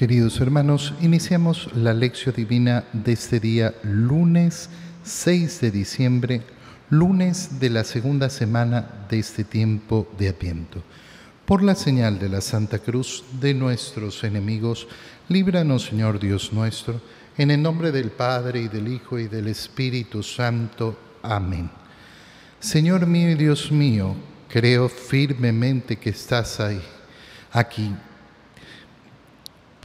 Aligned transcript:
Queridos 0.00 0.40
hermanos, 0.40 0.94
iniciamos 1.02 1.68
la 1.74 1.92
lección 1.92 2.34
divina 2.34 2.84
de 2.94 3.12
este 3.12 3.38
día 3.38 3.74
lunes 3.82 4.70
6 5.04 5.60
de 5.60 5.70
diciembre, 5.70 6.40
lunes 6.88 7.60
de 7.60 7.68
la 7.68 7.84
segunda 7.84 8.30
semana 8.30 9.04
de 9.10 9.18
este 9.18 9.44
tiempo 9.44 10.08
de 10.18 10.30
Adviento. 10.30 10.82
Por 11.44 11.62
la 11.62 11.74
señal 11.74 12.18
de 12.18 12.30
la 12.30 12.40
Santa 12.40 12.78
Cruz 12.78 13.24
de 13.42 13.52
nuestros 13.52 14.24
enemigos, 14.24 14.88
líbranos 15.28 15.84
Señor 15.84 16.18
Dios 16.18 16.50
nuestro, 16.50 16.98
en 17.36 17.50
el 17.50 17.60
nombre 17.60 17.92
del 17.92 18.10
Padre 18.10 18.62
y 18.62 18.68
del 18.68 18.88
Hijo 18.88 19.18
y 19.18 19.28
del 19.28 19.48
Espíritu 19.48 20.22
Santo. 20.22 20.98
Amén. 21.22 21.70
Señor 22.58 23.06
mío 23.06 23.28
y 23.28 23.34
Dios 23.34 23.70
mío, 23.70 24.16
creo 24.48 24.88
firmemente 24.88 25.96
que 25.96 26.08
estás 26.08 26.58
ahí, 26.58 26.80
aquí 27.52 27.92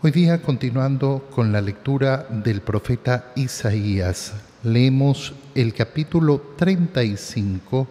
Hoy 0.00 0.12
día, 0.12 0.40
continuando 0.40 1.28
con 1.34 1.50
la 1.50 1.60
lectura 1.60 2.28
del 2.30 2.60
profeta 2.60 3.32
Isaías, 3.34 4.32
leemos 4.62 5.34
el 5.56 5.74
capítulo 5.74 6.54
35, 6.56 7.88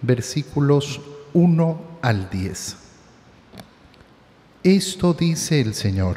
versículos 0.00 1.02
1 1.34 1.98
al 2.00 2.30
10. 2.30 2.76
Esto 4.64 5.12
dice 5.12 5.60
el 5.60 5.74
Señor, 5.74 6.16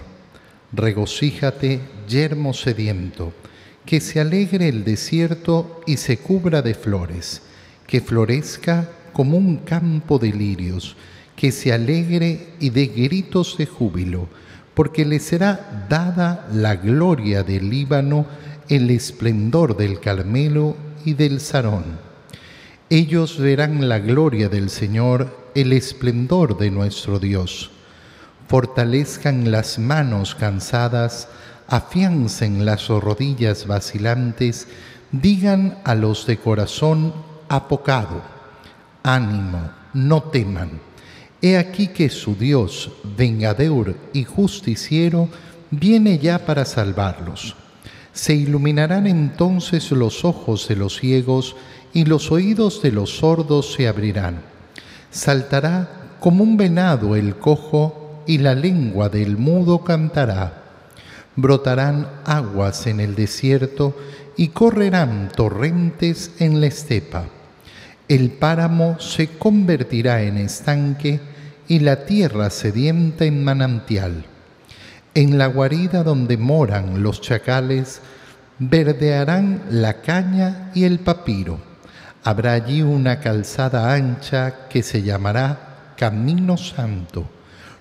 regocíjate, 0.72 1.81
yermo 2.07 2.53
sediento, 2.53 3.33
que 3.85 4.00
se 4.00 4.22
alegre 4.22 4.69
el 4.69 4.85
desierto 4.85 5.81
y 5.85 5.97
se 5.97 6.19
cubra 6.19 6.61
de 6.61 6.73
flores, 6.73 7.41
que 7.85 8.00
florezca 8.00 8.89
como 9.11 9.35
un 9.35 9.57
campo 9.57 10.19
de 10.19 10.31
lirios, 10.31 10.95
que 11.35 11.52
se 11.52 11.73
alegre 11.73 12.53
y 12.61 12.69
dé 12.69 12.85
gritos 12.85 13.57
de 13.57 13.66
júbilo, 13.66 14.30
porque 14.73 15.05
le 15.05 15.19
será 15.19 15.85
dada 15.89 16.47
la 16.52 16.75
gloria 16.75 17.43
del 17.43 17.69
Líbano, 17.69 18.25
el 18.69 18.89
esplendor 18.89 19.77
del 19.77 19.99
Carmelo 19.99 20.75
y 21.05 21.13
del 21.13 21.39
Sarón. 21.39 21.83
Ellos 22.89 23.38
verán 23.39 23.88
la 23.88 23.99
gloria 23.99 24.49
del 24.49 24.69
Señor, 24.69 25.51
el 25.55 25.73
esplendor 25.73 26.57
de 26.57 26.71
nuestro 26.71 27.19
Dios. 27.19 27.71
Fortalezcan 28.47 29.51
las 29.51 29.79
manos 29.79 30.35
cansadas, 30.35 31.27
afiancen 31.67 32.66
las 32.66 32.88
rodillas 32.88 33.67
vacilantes, 33.67 34.67
digan 35.11 35.79
a 35.83 35.95
los 35.95 36.25
de 36.25 36.38
corazón 36.38 37.13
apocado, 37.49 38.21
ánimo, 39.03 39.71
no 39.94 40.23
teman. 40.23 40.92
He 41.44 41.59
aquí 41.59 41.89
que 41.89 42.09
su 42.09 42.36
Dios, 42.36 42.89
vengador 43.16 43.95
y 44.13 44.23
justiciero, 44.23 45.30
viene 45.69 46.17
ya 46.17 46.44
para 46.44 46.66
salvarlos 46.66 47.55
se 48.13 48.35
iluminarán 48.35 49.08
entonces 49.08 49.91
los 49.91 50.23
ojos 50.23 50.67
de 50.67 50.75
los 50.75 51.00
ciegos 51.00 51.55
y 51.94 52.05
los 52.05 52.31
oídos 52.31 52.81
de 52.81 52.91
los 52.91 53.17
sordos 53.17 53.73
se 53.73 53.88
abrirán. 53.88 54.41
Saltará 55.09 55.89
como 56.19 56.44
un 56.44 56.55
venado 56.55 57.16
el 57.16 57.35
cojo 57.35 58.23
y 58.28 58.38
la 58.38 58.53
lengua 58.53 59.09
del 59.09 59.38
mudo 59.38 59.83
cantará. 59.83 60.62
Brotarán 61.35 62.07
aguas 62.23 62.85
en 62.85 63.00
el 63.00 63.16
desierto 63.16 63.97
y 64.38 64.50
correrán 64.50 65.31
torrentes 65.35 66.31
en 66.39 66.62
la 66.62 66.68
estepa. 66.68 67.25
El 68.07 68.31
páramo 68.31 69.00
se 69.00 69.38
convertirá 69.39 70.22
en 70.22 70.38
estanque 70.38 71.19
y 71.73 71.79
la 71.79 72.06
tierra 72.06 72.51
sedienta 72.51 73.25
en 73.25 73.44
manantial 73.44 74.25
en 75.16 75.38
la 75.38 75.47
guarida 75.47 76.03
donde 76.03 76.38
moran 76.38 77.03
los 77.03 77.22
chacales, 77.22 78.01
verdearán 78.59 79.63
la 79.69 80.01
caña 80.01 80.72
y 80.73 80.85
el 80.85 81.00
papiro. 81.00 81.59
Habrá 82.23 82.53
allí 82.53 82.81
una 82.81 83.19
calzada 83.19 83.94
ancha 83.94 84.67
que 84.69 84.81
se 84.81 85.03
llamará 85.03 85.94
Camino 85.97 86.57
Santo. 86.57 87.29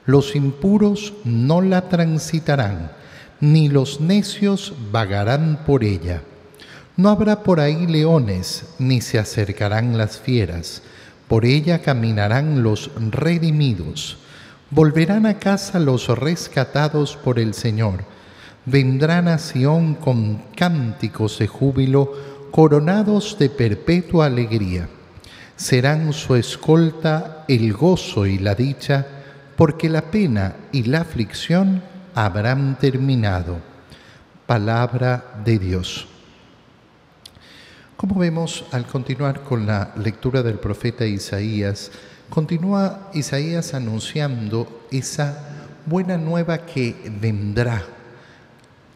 Los 0.04 0.34
impuros 0.36 1.14
no 1.25 1.60
la 1.60 1.88
transitarán, 1.88 2.92
ni 3.41 3.69
los 3.69 4.00
necios 4.00 4.75
vagarán 4.91 5.60
por 5.64 5.84
ella. 5.84 6.22
No 6.97 7.08
habrá 7.08 7.42
por 7.42 7.60
ahí 7.60 7.86
leones, 7.86 8.75
ni 8.78 9.00
se 9.00 9.19
acercarán 9.19 9.97
las 9.97 10.19
fieras. 10.19 10.82
Por 11.32 11.47
ella 11.47 11.81
caminarán 11.81 12.62
los 12.62 12.91
redimidos 12.94 14.19
Volverán 14.69 15.25
a 15.25 15.38
casa 15.38 15.81
los 15.81 16.09
rescatados 16.09 17.16
por 17.16 17.38
el 17.38 17.54
Señor. 17.54 18.04
Vendrán 18.66 19.28
a 19.28 19.38
Sión 19.38 19.94
con 19.94 20.43
cánticos 20.54 21.38
de 21.38 21.47
júbilo, 21.47 22.12
coronados 22.50 23.38
de 23.38 23.48
perpetua 23.48 24.26
alegría. 24.26 24.91
Serán 25.56 26.12
su 26.12 26.34
escolta 26.34 27.47
el 27.49 27.72
gozo 27.72 28.26
y 28.26 28.38
la 28.38 28.54
dicha, 28.54 29.06
porque 29.56 29.88
la 29.88 30.03
pena 30.03 30.56
y 30.70 30.82
la 30.82 31.00
aflicción 31.00 31.82
habrán 32.14 32.76
terminado. 32.78 33.56
Palabra 34.44 35.41
de 35.43 35.59
Dios. 35.59 36.12
Como 38.02 38.16
vemos 38.16 38.64
al 38.72 38.84
continuar 38.84 39.44
con 39.44 39.64
la 39.64 39.94
lectura 39.94 40.42
del 40.42 40.58
profeta 40.58 41.06
Isaías, 41.06 41.92
Continúa 42.28 43.10
Isaías 43.14 43.74
anunciando 43.74 44.88
esa 44.90 45.38
buena 45.86 46.18
nueva 46.18 46.66
que 46.66 46.96
vendrá. 47.20 47.80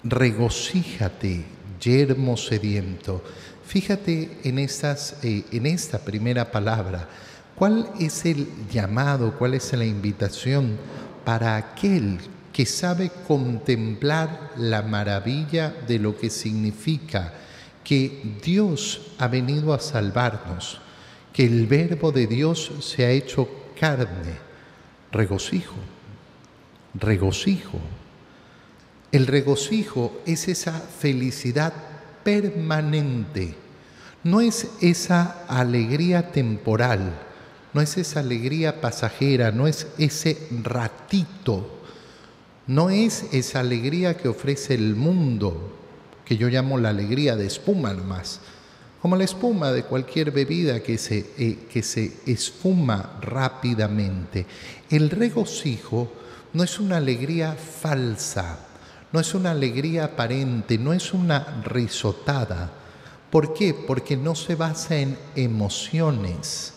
Regocíjate, 0.03 1.45
yermo 1.81 2.37
sediento. 2.37 3.23
Fíjate 3.65 4.41
en, 4.43 4.59
estas, 4.59 5.19
eh, 5.23 5.45
en 5.53 5.67
esta 5.67 6.01
primera 6.01 6.51
palabra. 6.51 7.09
¿Cuál 7.55 7.89
es 8.01 8.25
el 8.25 8.49
llamado, 8.69 9.39
cuál 9.39 9.55
es 9.55 9.73
la 9.73 9.85
invitación 9.85 10.79
para 11.25 11.55
aquel 11.55 12.19
que 12.53 12.67
sabe 12.67 13.13
contemplar 13.29 14.51
la 14.57 14.83
maravilla 14.83 15.73
de 15.87 16.01
lo 16.01 16.17
que 16.17 16.29
significa 16.29 17.35
que 17.87 18.39
Dios 18.43 19.13
ha 19.19 19.29
venido 19.29 19.73
a 19.73 19.79
salvarnos? 19.79 20.81
que 21.37 21.45
el 21.45 21.67
verbo 21.67 22.13
de 22.13 22.27
Dios 22.27 22.73
se 22.81 23.05
ha 23.05 23.11
hecho 23.11 23.47
carne, 23.79 24.39
regocijo, 25.13 25.75
regocijo. 26.95 27.79
El 29.13 29.27
regocijo 29.27 30.19
es 30.25 30.49
esa 30.49 30.73
felicidad 30.73 31.75
permanente, 32.25 33.55
no 34.25 34.41
es 34.41 34.67
esa 34.81 35.45
alegría 35.47 36.33
temporal, 36.33 37.13
no 37.75 37.83
es 37.83 37.99
esa 37.99 38.21
alegría 38.21 38.81
pasajera, 38.81 39.53
no 39.53 39.67
es 39.67 39.89
ese 39.99 40.49
ratito, 40.63 41.83
no 42.67 42.89
es 42.89 43.27
esa 43.35 43.61
alegría 43.61 44.17
que 44.17 44.29
ofrece 44.29 44.73
el 44.73 44.97
mundo, 44.97 45.77
que 46.27 46.37
yo 46.37 46.49
llamo 46.49 46.77
la 46.77 46.91
alegría 46.91 47.37
de 47.37 47.47
espuma 47.47 47.95
nomás 47.95 48.41
como 49.07 49.15
la 49.15 49.23
espuma 49.23 49.71
de 49.71 49.85
cualquier 49.85 50.33
bebida 50.33 50.83
que 50.83 50.99
se, 50.99 51.31
eh, 51.39 51.69
que 51.73 51.85
se 51.85 52.13
esfuma 52.27 53.21
rápidamente. 53.23 54.47
El 54.91 55.11
regocijo 55.11 56.13
no 56.55 56.65
es 56.65 56.81
una 56.81 56.97
alegría 56.97 57.53
falsa, 57.53 58.59
no 59.13 59.21
es 59.21 59.33
una 59.33 59.53
alegría 59.53 60.07
aparente, 60.07 60.77
no 60.77 60.93
es 60.93 61.15
una 61.15 61.63
risotada. 61.65 62.73
¿Por 63.31 63.55
qué? 63.55 63.75
Porque 63.75 64.17
no 64.17 64.35
se 64.35 64.57
basa 64.57 64.97
en 64.97 65.17
emociones, 65.37 66.73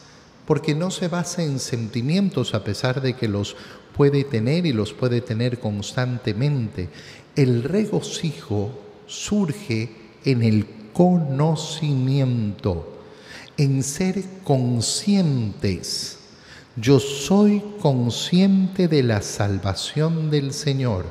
porque 0.45 0.75
no 0.75 0.91
se 0.91 1.07
basa 1.07 1.41
en 1.41 1.57
sentimientos 1.57 2.53
a 2.53 2.63
pesar 2.63 3.01
de 3.01 3.15
que 3.15 3.27
los 3.27 3.55
puede 3.97 4.23
tener 4.23 4.67
y 4.67 4.73
los 4.73 4.93
puede 4.93 5.21
tener 5.21 5.59
constantemente. 5.59 6.89
El 7.35 7.63
regocijo 7.63 8.88
surge 9.09 9.89
en 10.23 10.43
el 10.43 10.65
conocimiento, 10.93 12.87
en 13.57 13.83
ser 13.83 14.23
conscientes. 14.43 16.19
Yo 16.75 16.99
soy 16.99 17.63
consciente 17.81 18.87
de 18.87 19.03
la 19.03 19.21
salvación 19.21 20.29
del 20.29 20.53
Señor. 20.53 21.07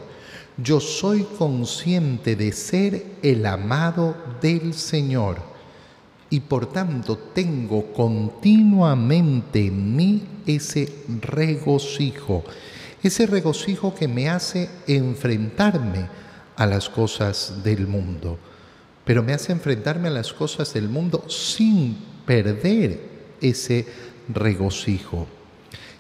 Yo 0.57 0.81
soy 0.81 1.25
consciente 1.39 2.37
de 2.37 2.53
ser 2.53 3.05
el 3.23 3.45
amado 3.45 4.17
del 4.41 4.73
Señor. 4.75 5.59
y 6.31 6.41
por 6.41 6.67
tanto 6.71 7.17
tengo 7.17 7.91
continuamente 7.95 9.67
en 9.67 9.97
mí 9.97 10.23
ese 10.45 10.93
regocijo, 11.23 12.45
ese 13.03 13.25
regocijo 13.25 13.95
que 13.95 14.09
me 14.09 14.29
hace 14.29 14.69
enfrentarme 14.87 16.07
a 16.59 16.67
las 16.67 16.89
cosas 16.89 17.63
del 17.63 17.87
mundo, 17.87 18.37
pero 19.05 19.23
me 19.23 19.33
hace 19.33 19.53
enfrentarme 19.53 20.09
a 20.09 20.11
las 20.11 20.33
cosas 20.33 20.75
del 20.75 20.89
mundo 20.89 21.25
sin 21.29 21.97
perder 22.27 23.01
ese 23.41 23.87
regocijo. 24.29 25.27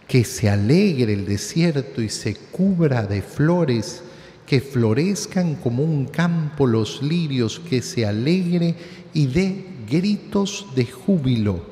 Que 0.08 0.24
se 0.24 0.50
alegre 0.50 1.12
el 1.12 1.26
desierto 1.26 2.02
y 2.02 2.08
se 2.08 2.34
cubra 2.34 3.06
de 3.06 3.22
flores, 3.22 4.02
que 4.46 4.60
florezcan 4.60 5.54
como 5.54 5.84
un 5.84 6.06
campo 6.06 6.66
los 6.66 7.02
lirios, 7.02 7.60
que 7.60 7.80
se 7.80 8.04
alegre 8.04 8.74
y 9.14 9.26
dé 9.26 9.64
gritos 9.88 10.66
de 10.74 10.86
júbilo, 10.86 11.62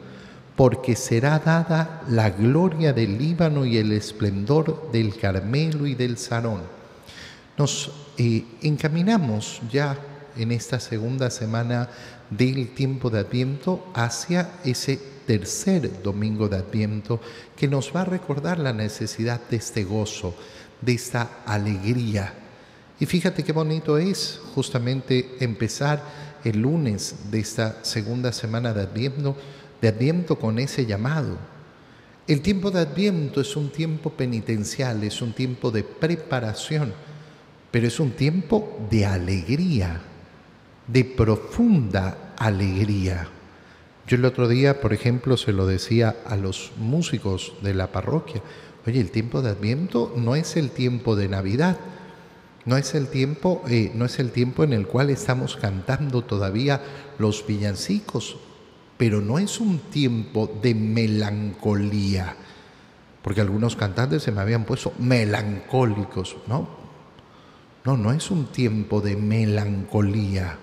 porque 0.55 0.95
será 0.95 1.41
dada 1.41 2.03
la 2.09 2.31
gloria 2.31 2.93
del 2.93 3.19
Líbano 3.19 3.67
y 3.67 3.79
el 3.79 3.91
esplendor 3.93 4.91
del 4.93 5.17
Carmelo 5.17 5.87
y 5.87 5.95
del 5.95 6.19
Sarón. 6.19 6.76
Nos 7.59 7.91
eh, 8.19 8.45
encaminamos 8.63 9.61
ya 9.73 9.99
en 10.37 10.53
esta 10.53 10.79
segunda 10.79 11.31
semana 11.31 11.89
del 12.29 12.75
tiempo 12.75 13.09
de 13.09 13.21
Adviento 13.21 13.87
hacia 13.95 14.51
ese 14.65 14.99
tercer 15.27 16.03
domingo 16.03 16.49
de 16.49 16.59
Adviento 16.59 17.21
que 17.57 17.67
nos 17.67 17.95
va 17.95 18.03
a 18.03 18.05
recordar 18.05 18.59
la 18.59 18.73
necesidad 18.73 19.41
de 19.49 19.57
este 19.57 19.85
gozo, 19.85 20.35
de 20.83 20.93
esta 20.93 21.43
alegría. 21.47 22.35
Y 23.01 23.07
fíjate 23.07 23.43
qué 23.43 23.53
bonito 23.53 23.99
es 23.99 24.41
justamente 24.55 25.37
empezar 25.41 26.03
el 26.45 26.61
lunes 26.61 27.31
de 27.31 27.41
esta 27.41 27.85
segunda 27.85 28.33
semana 28.33 28.73
de 28.73 28.83
Adviento, 28.83 29.37
de 29.81 29.89
Adviento 29.89 30.39
con 30.39 30.59
ese 30.59 30.85
llamado. 30.85 31.39
El 32.27 32.43
tiempo 32.43 32.71
de 32.71 32.81
Adviento 32.81 33.41
es 33.41 33.57
un 33.57 33.71
tiempo 33.71 34.11
penitencial, 34.11 35.03
es 35.05 35.23
un 35.23 35.33
tiempo 35.33 35.71
de 35.71 35.85
preparación, 35.85 36.93
pero 37.77 37.89
es 37.89 38.01
un 38.01 38.13
tiempo 38.13 38.89
de 38.91 39.05
alegría, 39.05 40.01
de 40.87 41.05
profunda 41.05 42.33
alegría. 42.39 43.29
Yo 44.07 44.17
el 44.17 44.25
otro 44.25 44.49
día, 44.49 44.81
por 44.81 44.95
ejemplo, 44.95 45.37
se 45.37 45.53
lo 45.53 45.67
decía 45.67 46.17
a 46.25 46.37
los 46.37 46.73
músicos 46.79 47.53
de 47.61 47.75
la 47.75 47.93
parroquia, 47.93 48.41
oye, 48.87 48.99
el 48.99 49.11
tiempo 49.11 49.43
de 49.43 49.51
Adviento 49.51 50.15
no 50.17 50.37
es 50.37 50.57
el 50.57 50.71
tiempo 50.71 51.17
de 51.17 51.29
Navidad, 51.29 51.77
no 52.65 52.79
es 52.79 52.95
el 52.95 53.09
tiempo, 53.09 53.63
eh, 53.69 53.93
no 53.95 54.07
es 54.07 54.21
el 54.21 54.31
tiempo 54.31 54.65
en 54.65 54.73
el 54.73 54.87
cual 54.87 55.11
estamos 55.11 55.57
cantando 55.57 56.25
todavía 56.25 56.81
los 57.19 57.47
villancicos, 57.47 58.39
pero 58.97 59.21
no 59.21 59.39
es 59.39 59.61
un 59.61 59.81
tiempo 59.81 60.51
de 60.63 60.75
melancolía, 60.75 62.37
porque 63.21 63.43
algunos 63.43 63.77
cantantes 63.77 64.23
se 64.23 64.33
me 64.33 64.41
habían 64.41 64.65
puesto 64.65 64.95
melancólicos, 64.99 66.39
¿no? 66.47 66.86
No, 67.87 67.97
no 67.97 68.11
es 68.11 68.33
un 68.33 68.47
tiempo 68.47 69.01
de 69.01 69.15
melancolía. 69.15 70.59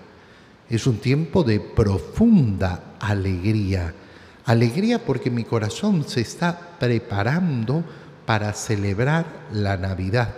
Es 0.68 0.86
un 0.86 0.98
tiempo 0.98 1.42
de 1.42 1.58
profunda 1.58 2.96
alegría. 3.00 3.94
Alegría 4.44 5.02
porque 5.02 5.30
mi 5.30 5.44
corazón 5.44 6.06
se 6.06 6.20
está 6.20 6.76
preparando 6.78 7.82
para 8.26 8.52
celebrar 8.52 9.46
la 9.50 9.78
Navidad. 9.78 10.34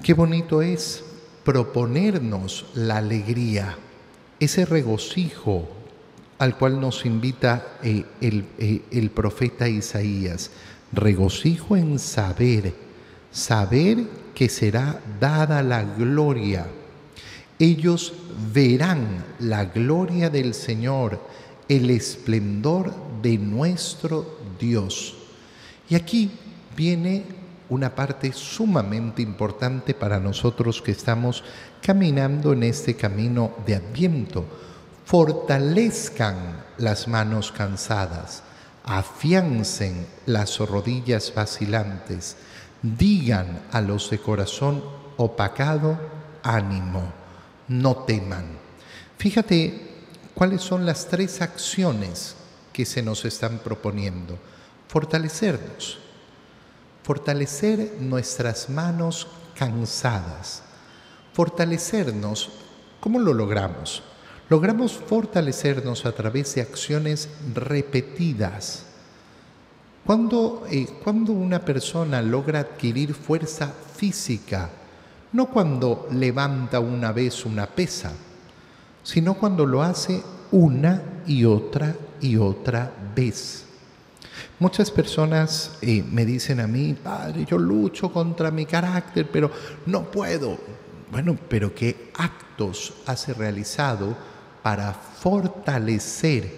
Qué 0.00 0.14
bonito 0.14 0.62
es 0.62 1.04
proponernos 1.42 2.66
la 2.74 2.98
alegría, 2.98 3.76
ese 4.38 4.64
regocijo 4.64 5.68
al 6.38 6.56
cual 6.56 6.80
nos 6.80 7.04
invita 7.04 7.78
eh, 7.82 8.04
el, 8.20 8.46
eh, 8.58 8.82
el 8.92 9.10
profeta 9.10 9.68
Isaías. 9.68 10.52
Regocijo 10.92 11.76
en 11.76 11.98
saber, 11.98 12.74
saber 13.38 14.04
que 14.34 14.48
será 14.48 15.00
dada 15.20 15.62
la 15.62 15.82
gloria 15.82 16.66
ellos 17.58 18.12
verán 18.52 19.24
la 19.40 19.64
gloria 19.64 20.30
del 20.30 20.54
Señor, 20.54 21.20
el 21.68 21.90
esplendor 21.90 22.94
de 23.20 23.36
nuestro 23.36 24.38
Dios. 24.60 25.16
Y 25.88 25.96
aquí 25.96 26.30
viene 26.76 27.24
una 27.68 27.94
parte 27.94 28.32
sumamente 28.32 29.22
importante 29.22 29.92
para 29.92 30.20
nosotros 30.20 30.80
que 30.80 30.92
estamos 30.92 31.42
caminando 31.82 32.52
en 32.52 32.62
este 32.62 32.94
camino 32.94 33.52
de 33.66 33.74
adviento. 33.74 34.44
Fortalezcan 35.04 36.64
las 36.78 37.08
manos 37.08 37.50
cansadas, 37.50 38.44
afiancen 38.84 40.06
las 40.26 40.58
rodillas 40.58 41.32
vacilantes, 41.34 42.36
digan 42.82 43.66
a 43.72 43.80
los 43.80 44.10
de 44.10 44.18
corazón 44.18 44.82
opacado, 45.16 45.98
ánimo 46.42 47.18
no 47.68 47.96
teman. 47.96 48.46
Fíjate 49.16 49.86
cuáles 50.34 50.62
son 50.62 50.86
las 50.86 51.06
tres 51.06 51.40
acciones 51.40 52.34
que 52.72 52.84
se 52.84 53.02
nos 53.02 53.24
están 53.24 53.58
proponiendo. 53.58 54.38
Fortalecernos, 54.88 55.98
fortalecer 57.02 57.96
nuestras 58.00 58.70
manos 58.70 59.28
cansadas, 59.54 60.62
fortalecernos, 61.32 62.50
¿cómo 63.00 63.18
lo 63.18 63.34
logramos? 63.34 64.02
Logramos 64.48 64.92
fortalecernos 64.92 66.06
a 66.06 66.12
través 66.12 66.54
de 66.54 66.62
acciones 66.62 67.28
repetidas. 67.54 68.86
Cuando, 70.08 70.66
eh, 70.70 70.86
cuando 71.04 71.34
una 71.34 71.58
persona 71.58 72.22
logra 72.22 72.60
adquirir 72.60 73.12
fuerza 73.12 73.70
física, 73.94 74.70
no 75.32 75.50
cuando 75.50 76.08
levanta 76.10 76.80
una 76.80 77.12
vez 77.12 77.44
una 77.44 77.66
pesa, 77.66 78.12
sino 79.02 79.34
cuando 79.34 79.66
lo 79.66 79.82
hace 79.82 80.22
una 80.50 81.02
y 81.26 81.44
otra 81.44 81.94
y 82.22 82.38
otra 82.38 82.90
vez. 83.14 83.66
Muchas 84.58 84.90
personas 84.90 85.76
eh, 85.82 86.02
me 86.10 86.24
dicen 86.24 86.60
a 86.60 86.66
mí, 86.66 86.94
Padre, 86.94 87.44
yo 87.44 87.58
lucho 87.58 88.10
contra 88.10 88.50
mi 88.50 88.64
carácter, 88.64 89.28
pero 89.30 89.50
no 89.84 90.10
puedo. 90.10 90.56
Bueno, 91.12 91.36
pero 91.50 91.74
¿qué 91.74 92.12
actos 92.16 92.94
has 93.04 93.28
realizado 93.36 94.16
para 94.62 94.94
fortalecer 94.94 96.50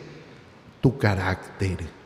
tu 0.81 0.97
carácter? 0.97 2.00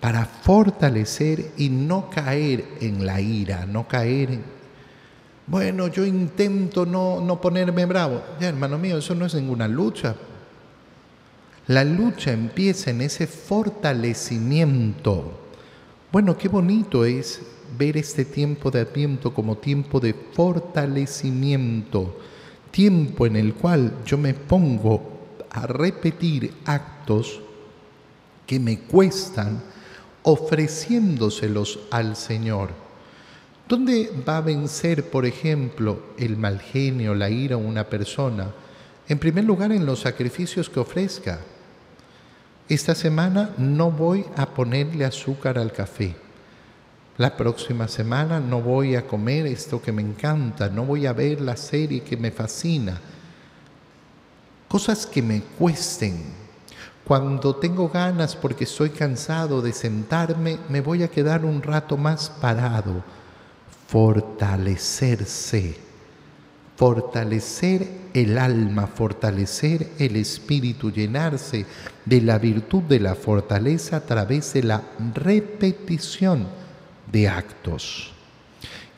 Para 0.00 0.24
fortalecer 0.24 1.52
y 1.56 1.68
no 1.68 2.10
caer 2.10 2.64
en 2.80 3.06
la 3.06 3.20
ira, 3.20 3.66
no 3.66 3.88
caer 3.88 4.30
en 4.30 4.56
bueno, 5.46 5.86
yo 5.86 6.04
intento 6.04 6.84
no, 6.84 7.20
no 7.20 7.40
ponerme 7.40 7.86
bravo. 7.86 8.20
Ya, 8.40 8.48
hermano 8.48 8.78
mío, 8.78 8.98
eso 8.98 9.14
no 9.14 9.26
es 9.26 9.34
ninguna 9.34 9.68
lucha. 9.68 10.16
La 11.68 11.84
lucha 11.84 12.32
empieza 12.32 12.90
en 12.90 13.00
ese 13.00 13.28
fortalecimiento. 13.28 15.38
Bueno, 16.10 16.36
qué 16.36 16.48
bonito 16.48 17.04
es 17.04 17.40
ver 17.78 17.96
este 17.96 18.24
tiempo 18.24 18.72
de 18.72 18.80
Adviento 18.80 19.32
como 19.32 19.58
tiempo 19.58 20.00
de 20.00 20.14
fortalecimiento, 20.14 22.18
tiempo 22.70 23.26
en 23.26 23.36
el 23.36 23.54
cual 23.54 23.98
yo 24.04 24.18
me 24.18 24.34
pongo 24.34 25.12
a 25.50 25.66
repetir 25.66 26.52
actos 26.64 27.40
que 28.46 28.58
me 28.58 28.80
cuestan 28.80 29.62
ofreciéndoselos 30.26 31.78
al 31.92 32.16
Señor. 32.16 32.70
¿Dónde 33.68 34.10
va 34.28 34.38
a 34.38 34.40
vencer, 34.40 35.08
por 35.08 35.24
ejemplo, 35.24 36.00
el 36.18 36.36
mal 36.36 36.60
genio, 36.60 37.14
la 37.14 37.30
ira 37.30 37.56
una 37.56 37.88
persona? 37.88 38.48
En 39.08 39.20
primer 39.20 39.44
lugar, 39.44 39.70
en 39.70 39.86
los 39.86 40.00
sacrificios 40.00 40.68
que 40.68 40.80
ofrezca. 40.80 41.38
Esta 42.68 42.96
semana 42.96 43.54
no 43.56 43.92
voy 43.92 44.24
a 44.36 44.46
ponerle 44.46 45.04
azúcar 45.04 45.58
al 45.58 45.72
café. 45.72 46.16
La 47.18 47.36
próxima 47.36 47.86
semana 47.86 48.40
no 48.40 48.60
voy 48.60 48.96
a 48.96 49.06
comer 49.06 49.46
esto 49.46 49.80
que 49.80 49.92
me 49.92 50.02
encanta, 50.02 50.68
no 50.68 50.84
voy 50.84 51.06
a 51.06 51.12
ver 51.12 51.40
la 51.40 51.56
serie 51.56 52.02
que 52.02 52.16
me 52.16 52.32
fascina. 52.32 53.00
Cosas 54.66 55.06
que 55.06 55.22
me 55.22 55.40
cuesten. 55.56 56.45
Cuando 57.06 57.54
tengo 57.54 57.88
ganas 57.88 58.34
porque 58.34 58.64
estoy 58.64 58.90
cansado 58.90 59.62
de 59.62 59.72
sentarme, 59.72 60.58
me 60.68 60.80
voy 60.80 61.04
a 61.04 61.08
quedar 61.08 61.44
un 61.44 61.62
rato 61.62 61.96
más 61.96 62.30
parado 62.30 63.04
fortalecerse, 63.86 65.76
fortalecer 66.76 67.88
el 68.12 68.36
alma, 68.38 68.88
fortalecer 68.88 69.92
el 69.98 70.16
espíritu, 70.16 70.90
llenarse 70.90 71.64
de 72.04 72.20
la 72.20 72.38
virtud 72.38 72.82
de 72.82 73.00
la 73.00 73.14
fortaleza 73.14 73.98
a 73.98 74.00
través 74.00 74.52
de 74.54 74.64
la 74.64 74.82
repetición 75.14 76.48
de 77.10 77.28
actos. 77.28 78.12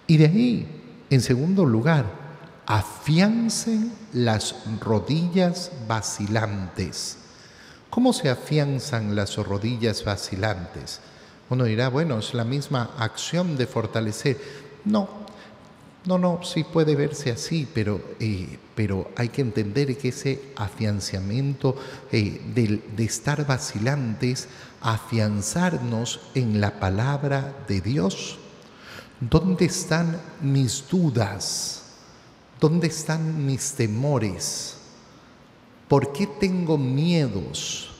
Y 0.06 0.16
de 0.16 0.24
ahí, 0.24 0.66
en 1.10 1.20
segundo 1.20 1.66
lugar, 1.66 2.06
afiancen 2.64 3.92
las 4.14 4.54
rodillas 4.80 5.70
vacilantes. 5.86 7.18
¿Cómo 7.90 8.12
se 8.12 8.28
afianzan 8.28 9.16
las 9.16 9.36
rodillas 9.36 10.04
vacilantes? 10.04 11.00
Uno 11.50 11.64
dirá, 11.64 11.88
bueno, 11.88 12.18
es 12.18 12.34
la 12.34 12.44
misma 12.44 12.90
acción 12.98 13.56
de 13.56 13.66
fortalecer. 13.66 14.38
No, 14.84 15.08
no, 16.04 16.18
no, 16.18 16.40
sí 16.42 16.64
puede 16.64 16.96
verse 16.96 17.30
así, 17.30 17.68
pero, 17.72 18.00
eh, 18.20 18.58
pero 18.74 19.10
hay 19.16 19.30
que 19.30 19.42
entender 19.42 19.96
que 19.96 20.08
ese 20.08 20.52
afianzamiento 20.56 21.76
eh, 22.12 22.40
de, 22.54 22.82
de 22.94 23.04
estar 23.04 23.46
vacilantes, 23.46 24.48
afianzarnos 24.80 26.20
en 26.34 26.60
la 26.60 26.78
palabra 26.80 27.64
de 27.68 27.80
Dios. 27.80 28.38
¿Dónde 29.20 29.64
están 29.64 30.20
mis 30.40 30.86
dudas? 30.88 31.82
¿Dónde 32.60 32.86
están 32.86 33.44
mis 33.44 33.72
temores? 33.72 34.77
¿Por 35.88 36.12
qué 36.12 36.26
tengo 36.26 36.76
miedos? 36.76 37.90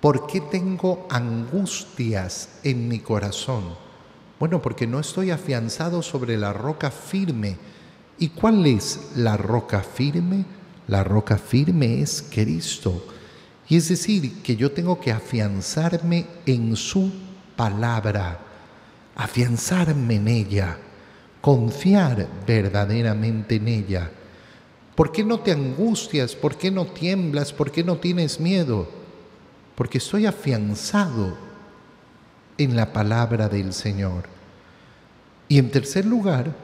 ¿Por 0.00 0.26
qué 0.26 0.40
tengo 0.40 1.06
angustias 1.08 2.48
en 2.64 2.88
mi 2.88 2.98
corazón? 2.98 3.64
Bueno, 4.40 4.60
porque 4.60 4.86
no 4.86 4.98
estoy 4.98 5.30
afianzado 5.30 6.02
sobre 6.02 6.36
la 6.36 6.52
roca 6.52 6.90
firme. 6.90 7.58
¿Y 8.18 8.30
cuál 8.30 8.66
es 8.66 9.12
la 9.16 9.36
roca 9.36 9.80
firme? 9.80 10.44
La 10.88 11.04
roca 11.04 11.36
firme 11.36 12.00
es 12.00 12.24
Cristo. 12.28 13.06
Y 13.68 13.76
es 13.76 13.88
decir, 13.88 14.42
que 14.42 14.56
yo 14.56 14.72
tengo 14.72 14.98
que 14.98 15.12
afianzarme 15.12 16.26
en 16.44 16.74
su 16.74 17.12
palabra, 17.54 18.40
afianzarme 19.14 20.16
en 20.16 20.26
ella, 20.26 20.78
confiar 21.40 22.26
verdaderamente 22.46 23.56
en 23.56 23.68
ella. 23.68 24.10
¿Por 25.00 25.12
qué 25.12 25.24
no 25.24 25.40
te 25.40 25.50
angustias? 25.50 26.34
¿Por 26.36 26.56
qué 26.56 26.70
no 26.70 26.84
tiemblas? 26.84 27.54
¿Por 27.54 27.72
qué 27.72 27.82
no 27.82 27.96
tienes 27.96 28.38
miedo? 28.38 28.86
Porque 29.74 29.96
estoy 29.96 30.26
afianzado 30.26 31.38
en 32.58 32.76
la 32.76 32.92
palabra 32.92 33.48
del 33.48 33.72
Señor. 33.72 34.24
Y 35.48 35.56
en 35.56 35.70
tercer 35.70 36.04
lugar, 36.04 36.54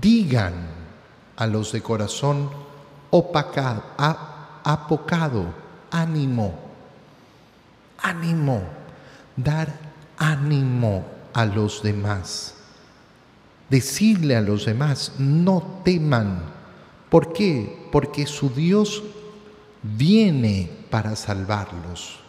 digan 0.00 0.54
a 1.36 1.46
los 1.46 1.70
de 1.72 1.82
corazón 1.82 2.48
opacado, 3.10 3.84
apocado, 4.64 5.52
ánimo, 5.90 6.58
ánimo, 7.98 8.62
dar 9.36 9.78
ánimo 10.16 11.04
a 11.34 11.44
los 11.44 11.82
demás. 11.82 12.54
Decirle 13.68 14.36
a 14.36 14.40
los 14.40 14.64
demás, 14.64 15.12
no 15.18 15.82
teman 15.84 16.56
¿Por 17.10 17.32
qué? 17.32 17.88
Porque 17.90 18.26
su 18.26 18.50
Dios 18.50 19.02
viene 19.82 20.70
para 20.90 21.16
salvarlos. 21.16 22.20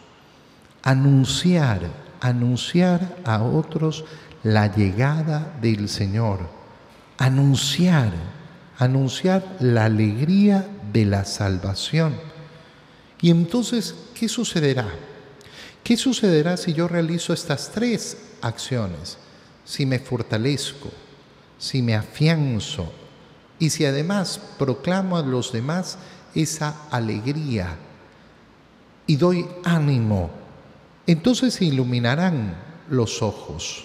Anunciar, 0.82 1.90
anunciar 2.20 3.16
a 3.24 3.42
otros 3.42 4.04
la 4.42 4.74
llegada 4.74 5.56
del 5.60 5.88
Señor. 5.88 6.40
Anunciar, 7.18 8.12
anunciar 8.78 9.56
la 9.60 9.84
alegría 9.84 10.66
de 10.92 11.04
la 11.04 11.24
salvación. 11.26 12.14
Y 13.20 13.30
entonces, 13.30 13.94
¿qué 14.14 14.28
sucederá? 14.28 14.88
¿Qué 15.84 15.98
sucederá 15.98 16.56
si 16.56 16.72
yo 16.72 16.88
realizo 16.88 17.34
estas 17.34 17.70
tres 17.70 18.16
acciones? 18.40 19.18
Si 19.66 19.84
me 19.84 19.98
fortalezco, 19.98 20.90
si 21.58 21.82
me 21.82 21.94
afianzo 21.94 22.99
y 23.60 23.70
si 23.70 23.84
además 23.84 24.40
proclamo 24.58 25.16
a 25.16 25.22
los 25.22 25.52
demás 25.52 25.98
esa 26.34 26.88
alegría 26.90 27.76
y 29.06 29.16
doy 29.16 29.46
ánimo, 29.64 30.30
entonces 31.06 31.54
se 31.54 31.66
iluminarán 31.66 32.56
los 32.88 33.22
ojos. 33.22 33.84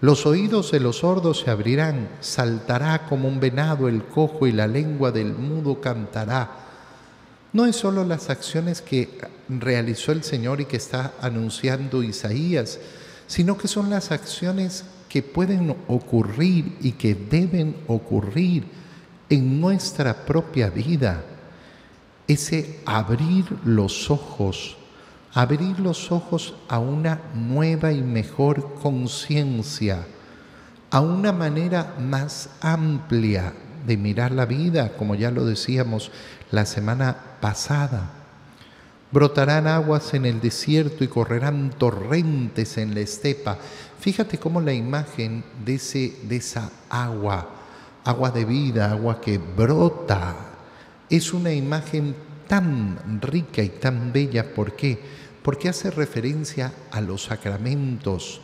Los 0.00 0.24
oídos 0.24 0.70
de 0.70 0.80
los 0.80 0.98
sordos 0.98 1.40
se 1.40 1.50
abrirán, 1.50 2.08
saltará 2.20 3.06
como 3.06 3.28
un 3.28 3.40
venado 3.40 3.88
el 3.88 4.04
cojo 4.04 4.46
y 4.46 4.52
la 4.52 4.66
lengua 4.66 5.10
del 5.10 5.34
mudo 5.34 5.80
cantará. 5.80 6.50
No 7.52 7.66
es 7.66 7.76
solo 7.76 8.04
las 8.04 8.30
acciones 8.30 8.80
que 8.80 9.18
realizó 9.48 10.12
el 10.12 10.22
Señor 10.22 10.60
y 10.60 10.66
que 10.66 10.76
está 10.76 11.12
anunciando 11.20 12.02
Isaías, 12.02 12.78
sino 13.26 13.58
que 13.58 13.68
son 13.68 13.90
las 13.90 14.12
acciones 14.12 14.84
que 15.10 15.22
pueden 15.24 15.76
ocurrir 15.88 16.76
y 16.80 16.92
que 16.92 17.16
deben 17.16 17.76
ocurrir 17.88 18.64
en 19.28 19.60
nuestra 19.60 20.24
propia 20.24 20.70
vida. 20.70 21.24
Ese 22.28 22.78
abrir 22.86 23.44
los 23.64 24.08
ojos, 24.08 24.76
abrir 25.34 25.80
los 25.80 26.12
ojos 26.12 26.54
a 26.68 26.78
una 26.78 27.20
nueva 27.34 27.92
y 27.92 28.02
mejor 28.02 28.74
conciencia, 28.74 30.06
a 30.92 31.00
una 31.00 31.32
manera 31.32 31.96
más 31.98 32.50
amplia 32.60 33.52
de 33.84 33.96
mirar 33.96 34.30
la 34.30 34.46
vida, 34.46 34.92
como 34.96 35.16
ya 35.16 35.32
lo 35.32 35.44
decíamos 35.44 36.12
la 36.52 36.66
semana 36.66 37.16
pasada. 37.40 38.19
Brotarán 39.12 39.66
aguas 39.66 40.14
en 40.14 40.24
el 40.24 40.40
desierto 40.40 41.02
y 41.02 41.08
correrán 41.08 41.70
torrentes 41.70 42.78
en 42.78 42.94
la 42.94 43.00
estepa. 43.00 43.58
Fíjate 43.98 44.38
cómo 44.38 44.60
la 44.60 44.72
imagen 44.72 45.44
de, 45.64 45.74
ese, 45.74 46.16
de 46.22 46.36
esa 46.36 46.70
agua, 46.88 47.48
agua 48.04 48.30
de 48.30 48.44
vida, 48.44 48.92
agua 48.92 49.20
que 49.20 49.38
brota, 49.38 50.36
es 51.08 51.32
una 51.32 51.52
imagen 51.52 52.14
tan 52.46 53.20
rica 53.20 53.62
y 53.62 53.70
tan 53.70 54.12
bella. 54.12 54.54
¿Por 54.54 54.76
qué? 54.76 55.00
Porque 55.42 55.68
hace 55.68 55.90
referencia 55.90 56.72
a 56.92 57.00
los 57.00 57.24
sacramentos, 57.24 58.40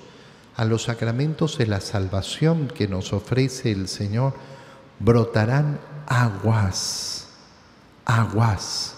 a 0.56 0.64
los 0.64 0.84
sacramentos 0.84 1.58
de 1.58 1.66
la 1.66 1.80
salvación 1.80 2.66
que 2.66 2.88
nos 2.88 3.12
ofrece 3.12 3.70
el 3.70 3.86
Señor. 3.86 4.34
Brotarán 4.98 5.78
aguas, 6.08 7.28
aguas. 8.04 8.95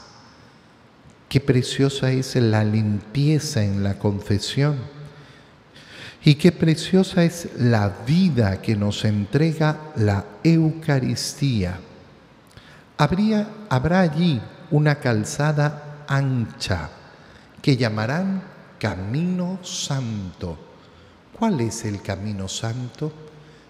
Qué 1.29 1.41
preciosa 1.41 2.11
es 2.11 2.37
la 2.37 2.65
limpieza 2.65 3.63
en 3.63 3.85
la 3.85 3.99
confesión 3.99 4.77
y 6.25 6.35
qué 6.35 6.53
preciosa 6.53 7.23
es 7.25 7.51
la 7.59 7.89
vida 8.07 8.61
que 8.61 8.77
nos 8.77 9.05
entrega 9.05 9.93
la 9.97 10.25
Eucaristía. 10.43 11.79
Habría, 12.97 13.49
habrá 13.69 14.01
allí 14.01 14.41
una 14.71 14.97
calzada 14.97 16.05
ancha 16.09 16.91
que 17.63 17.77
llamarán 17.77 18.43
Camino 18.79 19.59
Santo. 19.63 20.59
¿Cuál 21.39 21.61
es 21.61 21.85
el 21.85 22.03
Camino 22.03 22.49
Santo? 22.49 23.13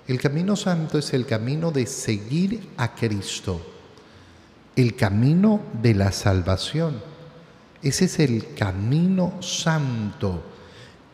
El 0.06 0.20
Camino 0.20 0.56
Santo 0.56 0.98
es 0.98 1.12
el 1.12 1.26
camino 1.26 1.70
de 1.70 1.86
seguir 1.86 2.70
a 2.78 2.94
Cristo, 2.94 3.60
el 4.74 4.96
camino 4.96 5.60
de 5.82 5.94
la 5.94 6.12
salvación. 6.12 7.17
Ese 7.82 8.06
es 8.06 8.18
el 8.18 8.54
Camino 8.54 9.40
Santo 9.40 10.42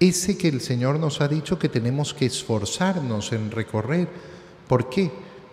ese 0.00 0.37
que 0.37 0.49
el 0.49 0.61
Señor 0.61 0.99
nos 0.99 1.21
ha 1.21 1.28
dicho 1.28 1.59
que 1.59 1.68
tenemos 1.68 2.14
que 2.14 2.26
esforzarnos 2.26 3.33
en 3.33 3.50
recorrer. 3.50 4.09
¿Por 4.68 4.88
qué? 4.88 5.11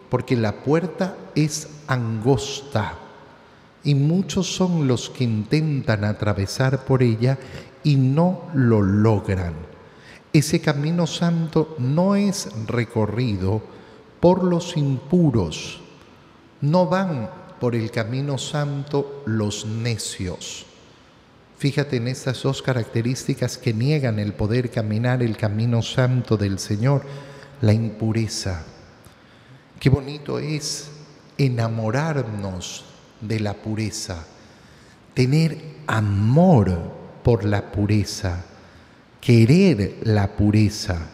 Porque 0.10 0.36
la 0.36 0.63
puerta 0.63 1.15
es 1.36 1.70
angosta 1.88 2.98
y 3.84 3.96
muchos 3.96 4.53
son 4.53 4.88
los 4.88 5.10
que 5.10 5.24
intentan 5.24 6.03
atravesar 6.03 6.86
por 6.86 7.01
ella 7.03 7.38
y 7.84 7.96
no 7.96 8.50
lo 8.53 8.82
logran. 8.82 9.53
Ese 10.34 10.60
camino 10.60 11.08
santo 11.08 11.75
no 11.80 12.15
es 12.15 12.50
recorrido 12.68 13.62
por 14.20 14.44
los 14.44 14.77
impuros, 14.77 15.82
no 16.62 16.88
van 16.88 17.30
por 17.60 17.75
el 17.75 17.91
camino 17.91 18.38
santo 18.38 19.24
los 19.25 19.65
necios 19.65 20.65
Fíjate 21.62 21.98
en 21.98 22.08
estas 22.08 22.41
dos 22.41 22.63
características 22.63 23.60
que 23.60 23.72
niegan 23.72 24.18
el 24.18 24.34
poder 24.34 24.72
caminar 24.72 25.22
el 25.22 25.38
camino 25.38 25.84
santo 25.84 26.36
del 26.36 26.58
Señor, 26.58 27.03
la 27.62 27.72
impureza. 27.72 28.63
Qué 29.80 29.91
bonito 29.91 30.39
es 30.39 30.89
enamorarnos 31.38 32.84
de 33.22 33.39
la 33.41 33.53
pureza, 33.53 34.25
tener 35.13 35.56
amor 35.86 36.80
por 37.24 37.46
la 37.46 37.72
pureza, 37.72 38.44
querer 39.22 40.00
la 40.01 40.36
pureza. 40.36 41.10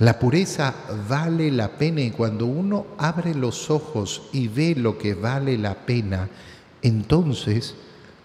La 0.00 0.18
pureza 0.18 0.74
vale 1.08 1.52
la 1.52 1.78
pena 1.78 2.00
y 2.00 2.10
cuando 2.10 2.46
uno 2.46 2.86
abre 2.98 3.36
los 3.36 3.70
ojos 3.70 4.22
y 4.32 4.48
ve 4.48 4.74
lo 4.74 4.98
que 4.98 5.14
vale 5.14 5.56
la 5.56 5.76
pena, 5.86 6.28
entonces 6.82 7.76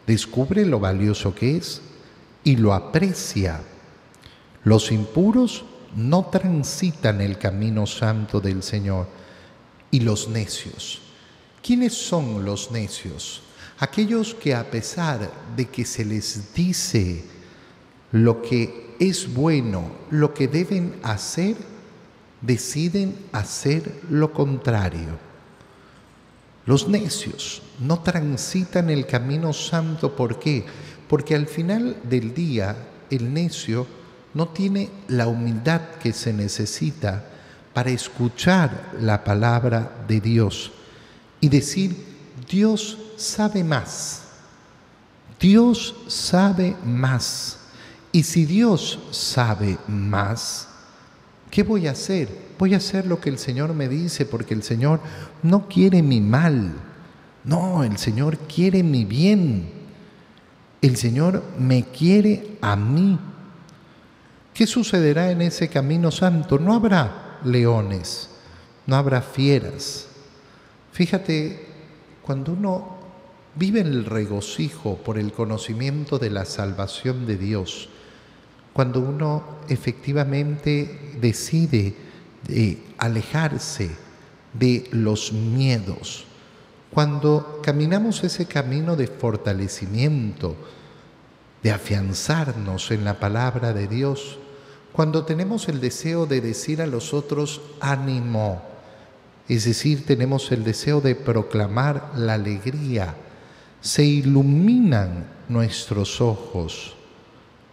descubre 0.06 0.66
lo 0.66 0.80
valioso 0.80 1.34
que 1.34 1.58
es 1.58 1.82
y 2.44 2.56
lo 2.56 2.74
aprecia. 2.74 3.62
Los 4.64 4.92
impuros 4.92 5.66
no 5.96 6.26
transitan 6.26 7.22
el 7.22 7.38
camino 7.38 7.86
santo 7.86 8.40
del 8.40 8.64
Señor 8.64 9.08
y 9.92 10.00
los 10.00 10.28
necios. 10.30 11.02
¿Quiénes 11.62 11.94
son 11.94 12.44
los 12.44 12.72
necios? 12.72 13.44
Aquellos 13.80 14.34
que 14.34 14.54
a 14.54 14.70
pesar 14.70 15.32
de 15.56 15.66
que 15.66 15.86
se 15.86 16.06
les 16.06 16.54
dice 16.54 17.24
lo 18.12 18.42
que 18.42 18.96
es 19.00 19.34
bueno, 19.34 19.92
lo 20.12 20.34
que 20.34 20.48
deben 20.48 20.96
hacer, 21.04 21.56
deciden 22.42 23.16
hacer 23.32 24.02
lo 24.10 24.32
contrario. 24.32 25.33
Los 26.66 26.88
necios 26.88 27.62
no 27.80 28.00
transitan 28.00 28.90
el 28.90 29.06
camino 29.06 29.52
santo. 29.54 30.16
¿Por 30.16 30.40
qué? 30.40 30.66
Porque 31.08 31.36
al 31.36 31.48
final 31.48 31.98
del 32.04 32.34
día 32.34 32.76
el 33.10 33.34
necio 33.34 33.86
no 34.34 34.48
tiene 34.48 34.90
la 35.08 35.28
humildad 35.28 35.82
que 36.02 36.14
se 36.14 36.34
necesita 36.34 37.26
para 37.74 37.90
escuchar 37.90 38.92
la 39.00 39.24
palabra 39.24 40.06
de 40.08 40.22
Dios 40.22 40.72
y 41.42 41.50
decir, 41.50 41.96
Dios 42.50 42.98
sabe 43.18 43.64
más. 43.64 44.22
Dios 45.40 45.96
sabe 46.08 46.76
más. 46.86 47.60
Y 48.12 48.24
si 48.24 48.46
Dios 48.46 49.00
sabe 49.12 49.78
más, 49.88 50.70
¿qué 51.54 51.62
voy 51.62 51.86
a 51.86 51.92
hacer? 51.92 52.30
Voy 52.58 52.74
a 52.74 52.78
hacer 52.78 53.06
lo 53.06 53.22
que 53.22 53.30
el 53.30 53.38
Señor 53.38 53.76
me 53.76 53.88
dice 53.88 54.26
porque 54.26 54.56
el 54.56 54.64
Señor 54.64 55.00
no 55.44 55.68
quiere 55.68 56.02
mi 56.02 56.20
mal. 56.20 56.74
No, 57.44 57.84
el 57.84 58.00
Señor 58.00 58.40
quiere 58.40 58.82
mi 58.82 59.06
bien. 59.06 59.70
El 60.82 60.98
Señor 60.98 61.44
me 61.60 61.84
quiere 61.84 62.58
a 62.60 62.76
mí. 62.76 63.20
¿Qué 64.52 64.66
sucederá 64.66 65.30
en 65.30 65.44
ese 65.44 65.68
camino 65.68 66.10
santo? 66.10 66.58
No 66.58 66.74
habrá 66.74 67.40
leones, 67.44 68.32
no 68.88 68.96
habrá 68.96 69.22
fieras. 69.22 70.08
Fíjate, 70.92 71.68
cuando 72.24 72.54
uno 72.54 72.98
vive 73.54 73.82
el 73.82 74.06
regocijo 74.06 74.98
por 74.98 75.20
el 75.20 75.32
conocimiento 75.32 76.18
de 76.18 76.32
la 76.32 76.46
salvación 76.46 77.28
de 77.28 77.38
Dios, 77.38 77.90
cuando 78.74 79.00
uno 79.00 79.44
efectivamente 79.70 81.16
decide 81.22 81.96
alejarse 82.98 83.92
de 84.54 84.88
los 84.92 85.32
miedos, 85.32 86.26
cuando 86.92 87.62
caminamos 87.64 88.24
ese 88.24 88.46
camino 88.46 88.96
de 88.96 89.08
fortalecimiento, 89.08 90.56
de 91.64 91.72
afianzarnos 91.72 92.92
en 92.92 93.06
la 93.06 93.20
palabra 93.20 93.74
de 93.74 93.88
Dios, 93.88 94.38
cuando 94.92 95.26
tenemos 95.26 95.70
el 95.70 95.80
deseo 95.80 96.26
de 96.26 96.42
decir 96.42 96.82
a 96.82 96.88
los 96.88 97.14
otros 97.14 97.62
ánimo, 97.80 98.62
es 99.48 99.66
decir, 99.66 100.06
tenemos 100.06 100.52
el 100.52 100.64
deseo 100.64 101.02
de 101.02 101.16
proclamar 101.16 102.12
la 102.16 102.36
alegría, 102.36 103.16
se 103.82 104.04
iluminan 104.04 105.26
nuestros 105.50 106.22
ojos, 106.22 106.96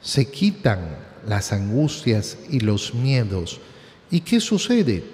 se 0.01 0.31
quitan 0.31 0.81
las 1.27 1.53
angustias 1.53 2.39
y 2.49 2.61
los 2.61 2.95
miedos. 2.95 3.61
¿Y 4.11 4.21
qué 4.21 4.41
sucede? 4.41 5.05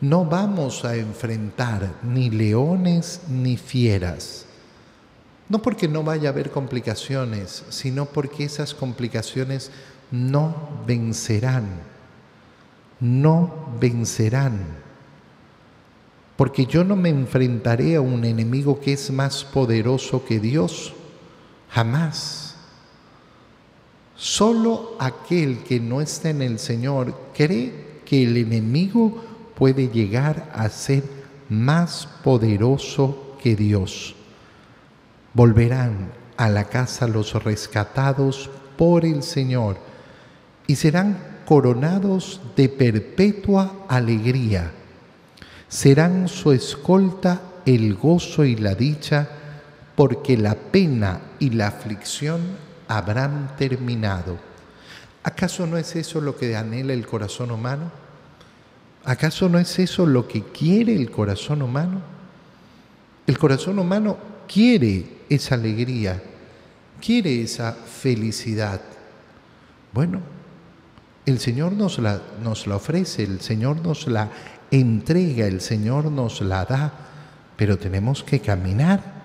No 0.00 0.24
vamos 0.24 0.84
a 0.84 0.96
enfrentar 0.96 1.98
ni 2.02 2.30
leones 2.30 3.22
ni 3.28 3.56
fieras. 3.56 4.46
No 5.48 5.60
porque 5.60 5.88
no 5.88 6.04
vaya 6.04 6.28
a 6.28 6.32
haber 6.32 6.50
complicaciones, 6.50 7.64
sino 7.70 8.06
porque 8.06 8.44
esas 8.44 8.72
complicaciones 8.72 9.70
no 10.10 10.54
vencerán, 10.86 11.80
no 13.00 13.52
vencerán. 13.80 14.60
Porque 16.36 16.64
yo 16.64 16.84
no 16.84 16.96
me 16.96 17.10
enfrentaré 17.10 17.96
a 17.96 18.00
un 18.00 18.24
enemigo 18.24 18.80
que 18.80 18.92
es 18.92 19.10
más 19.10 19.44
poderoso 19.44 20.24
que 20.24 20.40
Dios, 20.40 20.94
jamás. 21.68 22.49
Solo 24.20 24.96
aquel 24.98 25.60
que 25.64 25.80
no 25.80 26.02
está 26.02 26.28
en 26.28 26.42
el 26.42 26.58
Señor 26.58 27.14
cree 27.34 28.02
que 28.04 28.22
el 28.22 28.36
enemigo 28.36 29.24
puede 29.54 29.88
llegar 29.88 30.52
a 30.54 30.68
ser 30.68 31.04
más 31.48 32.06
poderoso 32.22 33.38
que 33.42 33.56
Dios. 33.56 34.14
Volverán 35.32 36.12
a 36.36 36.50
la 36.50 36.64
casa 36.64 37.08
los 37.08 37.32
rescatados 37.42 38.50
por 38.76 39.06
el 39.06 39.22
Señor 39.22 39.78
y 40.66 40.76
serán 40.76 41.38
coronados 41.46 42.42
de 42.56 42.68
perpetua 42.68 43.86
alegría. 43.88 44.70
Serán 45.66 46.28
su 46.28 46.52
escolta 46.52 47.40
el 47.64 47.94
gozo 47.94 48.44
y 48.44 48.56
la 48.56 48.74
dicha, 48.74 49.30
porque 49.96 50.36
la 50.36 50.56
pena 50.56 51.22
y 51.38 51.48
la 51.48 51.68
aflicción 51.68 52.68
habrán 52.90 53.54
terminado. 53.56 54.36
¿Acaso 55.22 55.64
no 55.64 55.76
es 55.78 55.94
eso 55.94 56.20
lo 56.20 56.36
que 56.36 56.56
anhela 56.56 56.92
el 56.92 57.06
corazón 57.06 57.52
humano? 57.52 57.92
¿Acaso 59.04 59.48
no 59.48 59.60
es 59.60 59.78
eso 59.78 60.06
lo 60.06 60.26
que 60.26 60.42
quiere 60.42 60.96
el 60.96 61.08
corazón 61.08 61.62
humano? 61.62 62.00
El 63.28 63.38
corazón 63.38 63.78
humano 63.78 64.18
quiere 64.52 65.06
esa 65.28 65.54
alegría, 65.54 66.20
quiere 67.00 67.42
esa 67.42 67.72
felicidad. 67.72 68.80
Bueno, 69.92 70.20
el 71.26 71.38
Señor 71.38 71.70
nos 71.72 72.00
la, 72.00 72.20
nos 72.42 72.66
la 72.66 72.74
ofrece, 72.74 73.22
el 73.22 73.40
Señor 73.40 73.80
nos 73.80 74.08
la 74.08 74.30
entrega, 74.72 75.46
el 75.46 75.60
Señor 75.60 76.10
nos 76.10 76.40
la 76.40 76.64
da, 76.64 76.92
pero 77.56 77.78
tenemos 77.78 78.24
que 78.24 78.40
caminar 78.40 79.19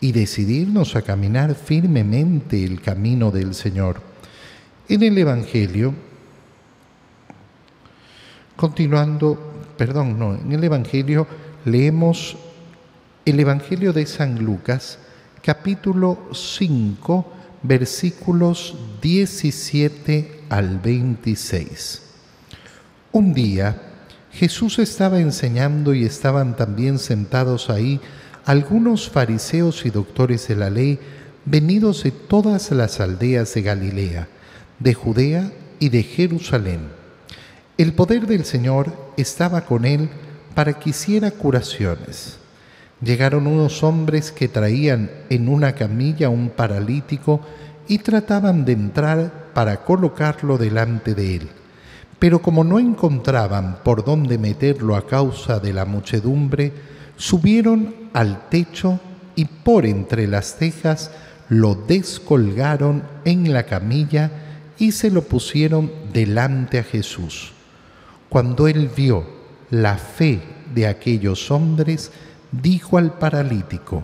y 0.00 0.12
decidirnos 0.12 0.96
a 0.96 1.02
caminar 1.02 1.54
firmemente 1.54 2.64
el 2.64 2.80
camino 2.80 3.30
del 3.30 3.54
Señor. 3.54 4.00
En 4.88 5.02
el 5.02 5.16
Evangelio, 5.18 5.94
continuando, 8.56 9.38
perdón, 9.76 10.18
no, 10.18 10.34
en 10.34 10.52
el 10.52 10.64
Evangelio 10.64 11.26
leemos 11.64 12.36
el 13.24 13.38
Evangelio 13.38 13.92
de 13.92 14.06
San 14.06 14.42
Lucas, 14.44 14.98
capítulo 15.42 16.28
5, 16.32 17.32
versículos 17.62 18.76
17 19.02 20.44
al 20.48 20.78
26. 20.78 22.02
Un 23.12 23.34
día 23.34 23.82
Jesús 24.32 24.78
estaba 24.78 25.20
enseñando 25.20 25.92
y 25.92 26.04
estaban 26.04 26.56
también 26.56 26.98
sentados 26.98 27.68
ahí 27.68 28.00
algunos 28.50 29.08
fariseos 29.08 29.86
y 29.86 29.90
doctores 29.90 30.48
de 30.48 30.56
la 30.56 30.70
ley 30.70 30.98
venidos 31.44 32.02
de 32.02 32.10
todas 32.10 32.72
las 32.72 32.98
aldeas 32.98 33.54
de 33.54 33.62
Galilea, 33.62 34.26
de 34.80 34.92
Judea 34.92 35.52
y 35.78 35.88
de 35.90 36.02
Jerusalén. 36.02 36.80
El 37.78 37.92
poder 37.92 38.26
del 38.26 38.44
Señor 38.44 38.92
estaba 39.16 39.60
con 39.60 39.84
él 39.84 40.08
para 40.56 40.80
que 40.80 40.90
hiciera 40.90 41.30
curaciones 41.30 42.38
llegaron 43.00 43.46
unos 43.46 43.84
hombres 43.84 44.32
que 44.32 44.48
traían 44.48 45.12
en 45.28 45.48
una 45.48 45.76
camilla 45.76 46.28
un 46.28 46.50
paralítico 46.50 47.40
y 47.86 47.98
trataban 47.98 48.64
de 48.64 48.72
entrar 48.72 49.50
para 49.54 49.84
colocarlo 49.84 50.58
delante 50.58 51.14
de 51.14 51.36
él. 51.36 51.48
Pero 52.18 52.42
como 52.42 52.64
no 52.64 52.80
encontraban 52.80 53.78
por 53.84 54.04
dónde 54.04 54.38
meterlo 54.38 54.96
a 54.96 55.06
causa 55.06 55.60
de 55.60 55.72
la 55.72 55.84
muchedumbre, 55.84 56.72
subieron 57.20 57.94
al 58.14 58.48
techo 58.48 58.98
y 59.36 59.44
por 59.44 59.84
entre 59.84 60.26
las 60.26 60.56
tejas 60.56 61.10
lo 61.50 61.74
descolgaron 61.74 63.02
en 63.26 63.52
la 63.52 63.64
camilla 63.64 64.30
y 64.78 64.92
se 64.92 65.10
lo 65.10 65.22
pusieron 65.22 65.92
delante 66.14 66.78
a 66.78 66.82
Jesús. 66.82 67.52
Cuando 68.30 68.68
él 68.68 68.90
vio 68.96 69.26
la 69.68 69.98
fe 69.98 70.40
de 70.74 70.86
aquellos 70.86 71.50
hombres, 71.50 72.10
dijo 72.52 72.96
al 72.96 73.12
paralítico, 73.18 74.02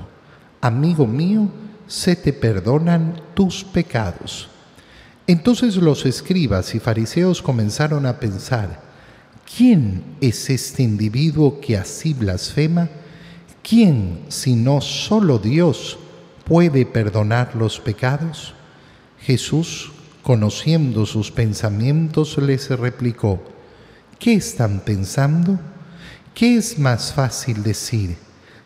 Amigo 0.61 1.07
mío, 1.07 1.49
se 1.87 2.17
te 2.17 2.35
perdonan 2.35 3.23
tus 3.33 3.65
pecados. 3.65 4.49
Entonces 5.27 5.77
los 5.77 6.05
escribas 6.05 6.75
y 6.75 6.81
fariseos 6.81 7.41
comenzaron 7.41 8.05
a 8.05 8.21
pensar, 8.21 8.83
¿quién 9.57 10.05
es 10.21 10.51
este 10.51 10.83
individuo 10.83 11.61
que 11.63 11.79
así 11.79 12.13
blasfema? 12.13 12.91
¿Quién, 13.67 14.21
si 14.29 14.55
no 14.55 14.81
solo 14.81 15.39
Dios, 15.39 15.99
puede 16.45 16.87
perdonar 16.87 17.57
los 17.57 17.81
pecados? 17.81 18.55
Jesús, 19.21 19.93
conociendo 20.23 21.07
sus 21.07 21.31
pensamientos, 21.31 22.39
les 22.39 22.71
replicó, 22.71 23.43
¿qué 24.19 24.35
están 24.35 24.81
pensando? 24.81 25.59
¿Qué 26.35 26.57
es 26.57 26.79
más 26.79 27.13
fácil 27.13 27.63
decir? 27.63 28.17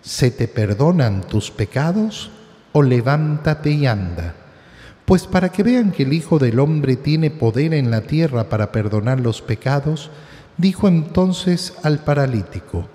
¿se 0.03 0.31
te 0.31 0.49
perdonan 0.49 1.23
tus 1.23 1.51
pecados 1.51 2.31
o 2.73 2.83
levántate 2.83 3.71
y 3.71 3.87
anda? 3.87 4.35
Pues 5.05 5.27
para 5.27 5.51
que 5.51 5.63
vean 5.63 5.91
que 5.91 6.05
el 6.05 6.13
Hijo 6.13 6.39
del 6.39 6.61
Hombre 6.61 6.97
tiene 6.97 7.31
poder 7.31 7.75
en 7.75 7.91
la 7.91 8.03
tierra 8.03 8.49
para 8.49 8.71
perdonar 8.71 9.21
los 9.21 9.43
pecados, 9.43 10.11
dijo 10.57 10.89
entonces 10.89 11.75
al 11.83 11.99
paralítico, 11.99 12.87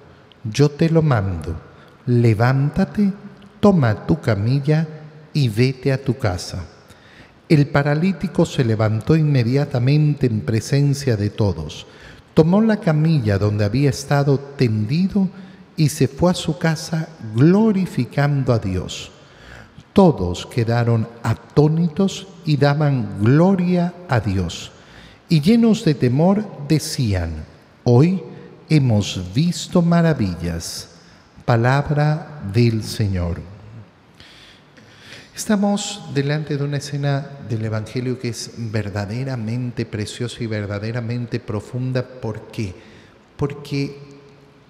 yo 0.43 0.69
te 0.69 0.89
lo 0.89 1.01
mando, 1.01 1.59
levántate, 2.05 3.11
toma 3.59 4.05
tu 4.05 4.19
camilla 4.21 4.87
y 5.33 5.49
vete 5.49 5.91
a 5.91 6.03
tu 6.03 6.17
casa. 6.17 6.65
El 7.47 7.67
paralítico 7.67 8.45
se 8.45 8.63
levantó 8.63 9.15
inmediatamente 9.15 10.27
en 10.27 10.41
presencia 10.41 11.15
de 11.15 11.29
todos, 11.29 11.85
tomó 12.33 12.61
la 12.61 12.77
camilla 12.77 13.37
donde 13.37 13.65
había 13.65 13.89
estado 13.89 14.39
tendido 14.39 15.29
y 15.77 15.89
se 15.89 16.07
fue 16.07 16.31
a 16.31 16.35
su 16.35 16.57
casa 16.57 17.09
glorificando 17.35 18.53
a 18.53 18.59
Dios. 18.59 19.11
Todos 19.93 20.45
quedaron 20.45 21.07
atónitos 21.23 22.27
y 22.45 22.57
daban 22.57 23.19
gloria 23.21 23.93
a 24.09 24.19
Dios. 24.19 24.71
Y 25.29 25.41
llenos 25.41 25.85
de 25.85 25.95
temor 25.95 26.45
decían, 26.67 27.45
hoy 27.83 28.21
hemos 28.69 29.33
visto 29.33 29.81
maravillas. 29.81 30.94
Palabra 31.45 32.41
del 32.51 32.83
Señor. 32.83 33.39
Estamos 35.35 36.01
delante 36.11 36.57
de 36.57 36.63
una 36.63 36.77
escena 36.77 37.29
del 37.47 37.63
Evangelio 37.63 38.17
que 38.17 38.29
es 38.29 38.53
verdaderamente 38.57 39.85
preciosa 39.85 40.43
y 40.43 40.47
verdaderamente 40.47 41.39
profunda. 41.39 42.03
¿Por 42.03 42.47
qué? 42.47 42.73
Porque 43.37 43.95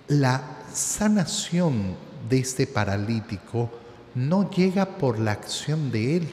la 0.09 0.43
sanación 0.73 1.95
de 2.29 2.39
este 2.39 2.67
paralítico 2.67 3.71
no 4.13 4.49
llega 4.51 4.97
por 4.97 5.17
la 5.17 5.31
acción 5.31 5.93
de 5.93 6.17
él. 6.17 6.27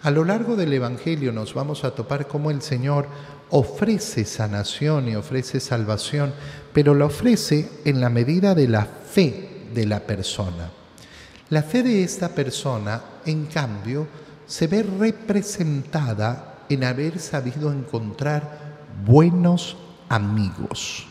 A 0.00 0.10
lo 0.10 0.24
largo 0.24 0.56
del 0.56 0.72
Evangelio 0.72 1.32
nos 1.32 1.52
vamos 1.52 1.84
a 1.84 1.94
topar 1.94 2.26
cómo 2.26 2.50
el 2.50 2.62
Señor 2.62 3.08
ofrece 3.50 4.24
sanación 4.24 5.08
y 5.08 5.16
ofrece 5.16 5.60
salvación, 5.60 6.32
pero 6.72 6.94
la 6.94 7.04
ofrece 7.04 7.68
en 7.84 8.00
la 8.00 8.08
medida 8.08 8.54
de 8.54 8.66
la 8.66 8.86
fe 8.86 9.49
de 9.74 9.86
la 9.86 10.00
persona. 10.00 10.70
La 11.50 11.62
fe 11.62 11.82
de 11.82 12.02
esta 12.02 12.28
persona, 12.28 13.02
en 13.26 13.46
cambio, 13.46 14.06
se 14.46 14.66
ve 14.66 14.82
representada 14.82 16.64
en 16.68 16.84
haber 16.84 17.18
sabido 17.18 17.72
encontrar 17.72 18.86
buenos 19.04 19.76
amigos. 20.08 21.06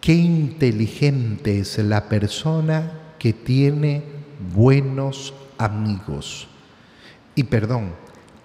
Qué 0.00 0.14
inteligente 0.14 1.60
es 1.60 1.78
la 1.78 2.08
persona 2.08 3.14
que 3.18 3.32
tiene 3.32 4.02
buenos 4.54 5.34
amigos. 5.58 6.48
Y 7.34 7.44
perdón, 7.44 7.92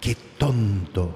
qué 0.02 0.16
tonto, 0.38 1.16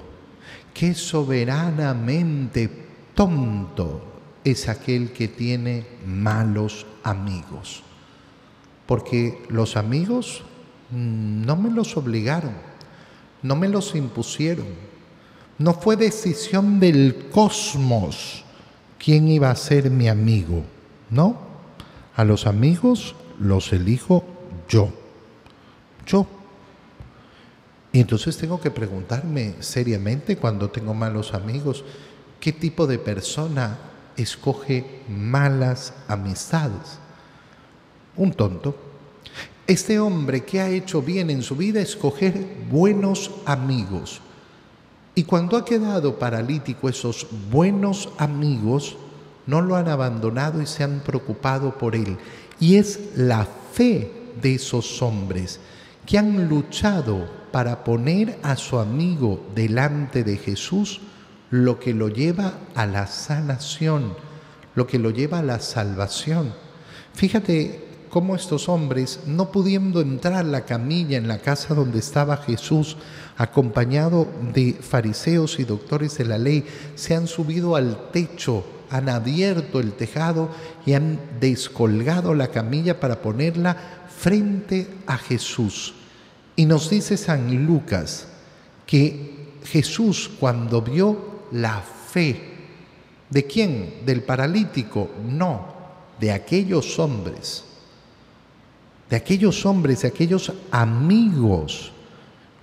qué 0.72 0.94
soberanamente 0.94 2.70
tonto 3.14 4.10
es 4.44 4.68
aquel 4.68 5.12
que 5.12 5.28
tiene 5.28 5.86
malos 6.06 6.86
amigos. 7.02 7.82
Porque 8.86 9.42
los 9.48 9.76
amigos 9.76 10.42
mm, 10.90 11.44
no 11.44 11.56
me 11.56 11.70
los 11.70 11.96
obligaron, 11.96 12.54
no 13.42 13.56
me 13.56 13.68
los 13.68 13.94
impusieron. 13.94 14.66
No 15.58 15.74
fue 15.74 15.96
decisión 15.96 16.80
del 16.80 17.28
cosmos 17.30 18.44
quién 18.98 19.28
iba 19.28 19.50
a 19.50 19.56
ser 19.56 19.90
mi 19.90 20.08
amigo, 20.08 20.62
¿no? 21.10 21.36
A 22.16 22.24
los 22.24 22.46
amigos 22.46 23.14
los 23.38 23.72
elijo 23.72 24.24
yo. 24.68 24.90
Yo. 26.06 26.26
Y 27.92 28.00
entonces 28.00 28.36
tengo 28.36 28.60
que 28.60 28.70
preguntarme 28.70 29.56
seriamente 29.60 30.36
cuando 30.36 30.70
tengo 30.70 30.94
malos 30.94 31.34
amigos, 31.34 31.84
¿qué 32.38 32.52
tipo 32.52 32.86
de 32.86 32.98
persona 32.98 33.89
escoge 34.22 35.02
malas 35.08 35.92
amistades? 36.08 36.98
Un 38.16 38.32
tonto. 38.32 38.76
Este 39.66 40.00
hombre 40.00 40.44
que 40.44 40.60
ha 40.60 40.68
hecho 40.68 41.00
bien 41.00 41.30
en 41.30 41.42
su 41.42 41.56
vida 41.56 41.80
escoger 41.80 42.46
buenos 42.70 43.30
amigos. 43.44 44.20
Y 45.14 45.24
cuando 45.24 45.56
ha 45.56 45.64
quedado 45.64 46.18
paralítico, 46.18 46.88
esos 46.88 47.26
buenos 47.50 48.08
amigos 48.18 48.96
no 49.46 49.60
lo 49.60 49.76
han 49.76 49.88
abandonado 49.88 50.62
y 50.62 50.66
se 50.66 50.84
han 50.84 51.00
preocupado 51.00 51.76
por 51.76 51.94
él. 51.94 52.16
Y 52.58 52.76
es 52.76 53.16
la 53.16 53.46
fe 53.72 54.12
de 54.40 54.54
esos 54.54 55.02
hombres 55.02 55.60
que 56.06 56.18
han 56.18 56.48
luchado 56.48 57.28
para 57.52 57.84
poner 57.84 58.38
a 58.42 58.56
su 58.56 58.78
amigo 58.78 59.44
delante 59.54 60.24
de 60.24 60.36
Jesús, 60.36 61.00
lo 61.50 61.80
que 61.80 61.94
lo 61.94 62.08
lleva 62.08 62.54
a 62.74 62.86
la 62.86 63.06
sanación, 63.06 64.14
lo 64.74 64.86
que 64.86 64.98
lo 64.98 65.10
lleva 65.10 65.40
a 65.40 65.42
la 65.42 65.58
salvación. 65.58 66.54
Fíjate 67.14 67.84
cómo 68.08 68.34
estos 68.34 68.68
hombres, 68.68 69.20
no 69.26 69.50
pudiendo 69.50 70.00
entrar 70.00 70.44
la 70.44 70.64
camilla 70.64 71.16
en 71.16 71.28
la 71.28 71.38
casa 71.38 71.74
donde 71.74 71.98
estaba 71.98 72.36
Jesús, 72.36 72.96
acompañado 73.36 74.28
de 74.52 74.74
fariseos 74.74 75.58
y 75.58 75.64
doctores 75.64 76.18
de 76.18 76.24
la 76.24 76.38
ley, 76.38 76.64
se 76.94 77.14
han 77.14 77.26
subido 77.26 77.76
al 77.76 78.10
techo, 78.10 78.64
han 78.90 79.08
abierto 79.08 79.80
el 79.80 79.92
tejado 79.92 80.50
y 80.86 80.94
han 80.94 81.18
descolgado 81.40 82.34
la 82.34 82.48
camilla 82.48 83.00
para 83.00 83.22
ponerla 83.22 83.76
frente 84.16 84.88
a 85.06 85.16
Jesús. 85.16 85.94
Y 86.56 86.66
nos 86.66 86.90
dice 86.90 87.16
San 87.16 87.64
Lucas 87.66 88.26
que 88.86 89.30
Jesús 89.64 90.30
cuando 90.40 90.82
vio 90.82 91.29
la 91.52 91.80
fe, 91.80 92.40
¿de 93.28 93.46
quién? 93.46 94.00
¿Del 94.04 94.22
paralítico? 94.22 95.10
No, 95.28 95.74
de 96.18 96.32
aquellos 96.32 96.98
hombres, 96.98 97.64
de 99.08 99.16
aquellos 99.16 99.64
hombres, 99.66 100.02
de 100.02 100.08
aquellos 100.08 100.52
amigos 100.70 101.92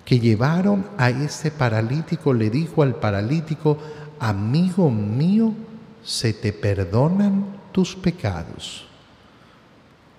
que 0.06 0.20
llevaron 0.20 0.88
a 0.98 1.10
ese 1.10 1.52
paralítico, 1.52 2.34
le 2.34 2.50
dijo 2.50 2.84
al 2.84 2.96
paralítico, 2.96 3.78
amigo 4.20 4.90
mío, 4.90 5.54
se 6.04 6.34
te 6.34 6.54
perdonan 6.54 7.58
tus 7.72 7.96
pecados 7.96 8.88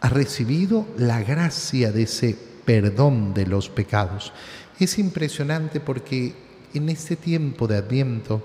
ha 0.00 0.08
recibido 0.08 0.86
la 0.96 1.22
gracia 1.22 1.92
de 1.92 2.02
ese 2.02 2.36
perdón 2.64 3.34
de 3.34 3.46
los 3.46 3.68
pecados. 3.68 4.32
Es 4.78 4.98
impresionante 4.98 5.80
porque 5.80 6.34
en 6.74 6.88
este 6.88 7.16
tiempo 7.16 7.66
de 7.66 7.76
Adviento 7.76 8.44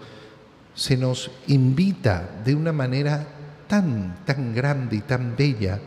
se 0.76 0.98
nos 0.98 1.32
invita 1.48 2.42
de 2.44 2.56
una 2.56 2.72
manera 2.72 3.28
tan, 3.68 4.24
tan 4.26 4.54
grande 4.54 4.98
y 4.98 5.02
tan 5.02 5.36
bella 5.36 5.80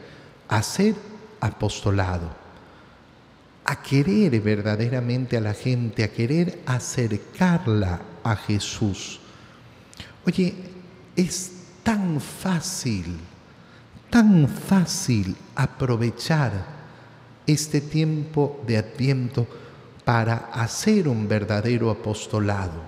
a 0.49 0.63
ser 0.63 0.95
apostolado, 1.41 2.31
a 3.65 3.83
querer 3.83 4.41
verdaderamente 4.41 5.37
a 5.37 5.41
la 5.41 5.55
gente, 5.55 6.05
a 6.05 6.13
querer 6.13 6.61
acercarla 6.67 8.01
a 8.23 8.37
Jesús. 8.37 9.21
Oye, 10.25 10.55
es 11.17 11.53
tan 11.83 12.21
fácil 12.21 13.19
tan 14.11 14.49
fácil 14.49 15.37
aprovechar 15.55 16.53
este 17.47 17.81
tiempo 17.81 18.63
de 18.67 18.79
adviento 18.79 19.47
para 20.07 20.51
hacer 20.53 21.09
un 21.09 21.27
verdadero 21.27 21.91
apostolado. 21.91 22.81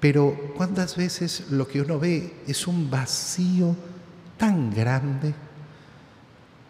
Pero 0.00 0.36
¿cuántas 0.56 0.96
veces 0.96 1.44
lo 1.52 1.68
que 1.68 1.80
uno 1.80 2.00
ve 2.00 2.42
es 2.48 2.66
un 2.66 2.90
vacío 2.90 3.76
tan 4.36 4.74
grande? 4.74 5.32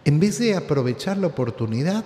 En 0.04 0.20
vez 0.20 0.38
de 0.38 0.54
aprovechar 0.54 1.16
la 1.16 1.28
oportunidad, 1.28 2.04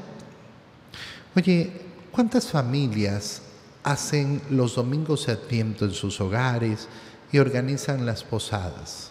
oye, 1.34 1.72
¿cuántas 2.12 2.46
familias 2.46 3.42
hacen 3.82 4.40
los 4.48 4.76
domingos 4.76 5.26
de 5.26 5.32
adviento 5.32 5.84
en 5.84 5.94
sus 5.94 6.20
hogares 6.20 6.86
y 7.32 7.38
organizan 7.38 8.06
las 8.06 8.22
posadas? 8.22 9.10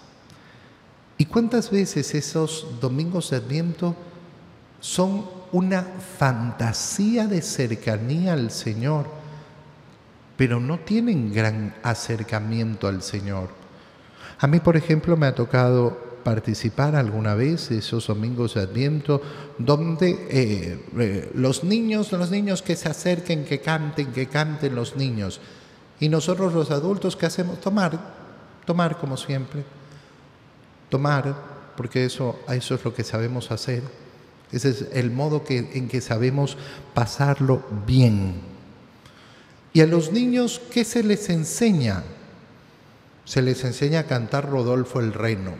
¿Y 1.18 1.26
cuántas 1.26 1.70
veces 1.70 2.16
esos 2.16 2.80
domingos 2.80 3.30
de 3.32 3.38
Adviento 3.38 3.94
son 4.80 5.26
una 5.52 5.84
fantasía 6.18 7.28
de 7.28 7.42
cercanía 7.42 8.34
al 8.34 8.52
Señor, 8.52 9.08
pero 10.38 10.60
no 10.60 10.80
tienen 10.80 11.34
gran 11.34 11.76
acercamiento 11.84 12.88
al 12.88 13.02
Señor? 13.02 13.50
A 14.40 14.48
mí, 14.48 14.60
por 14.60 14.76
ejemplo, 14.76 15.16
me 15.16 15.28
ha 15.28 15.36
tocado 15.36 16.06
participar 16.24 16.96
alguna 16.96 17.36
vez 17.36 17.70
esos 17.72 18.08
domingos 18.08 18.56
de 18.56 18.62
Adviento 18.62 19.22
donde 19.58 20.28
eh, 20.30 20.86
eh, 20.98 21.32
los 21.36 21.64
niños, 21.64 22.12
los 22.12 22.32
niños 22.32 22.62
que 22.62 22.76
se 22.76 22.90
acerquen, 22.90 23.46
que 23.46 23.62
canten, 23.62 24.12
que 24.12 24.28
canten 24.28 24.76
los 24.76 24.96
niños. 24.96 25.40
Y 26.00 26.10
nosotros 26.10 26.54
los 26.54 26.72
adultos, 26.72 27.16
¿qué 27.16 27.28
hacemos? 27.28 27.62
Tomar, 27.62 27.98
tomar 28.66 28.98
como 28.98 29.16
siempre 29.16 29.64
tomar, 30.90 31.36
porque 31.76 32.06
eso, 32.06 32.40
eso 32.48 32.76
es 32.76 32.86
lo 32.86 32.94
que 32.94 33.04
sabemos 33.04 33.52
hacer. 33.52 33.84
Ese 34.52 34.70
es 34.70 34.86
el 34.94 35.12
modo 35.12 35.44
que, 35.44 35.72
en 35.74 35.88
que 35.88 36.02
sabemos 36.02 36.58
pasarlo 36.94 37.64
bien. 37.86 38.36
Y 39.74 39.82
a 39.82 39.88
los 39.88 40.12
niños, 40.12 40.62
¿qué 40.72 40.86
se 40.86 41.04
les 41.04 41.30
enseña? 41.30 42.04
Se 43.26 43.42
les 43.42 43.64
enseña 43.64 44.02
a 44.02 44.08
cantar 44.08 44.50
Rodolfo 44.50 45.00
el 45.00 45.14
Reno. 45.14 45.54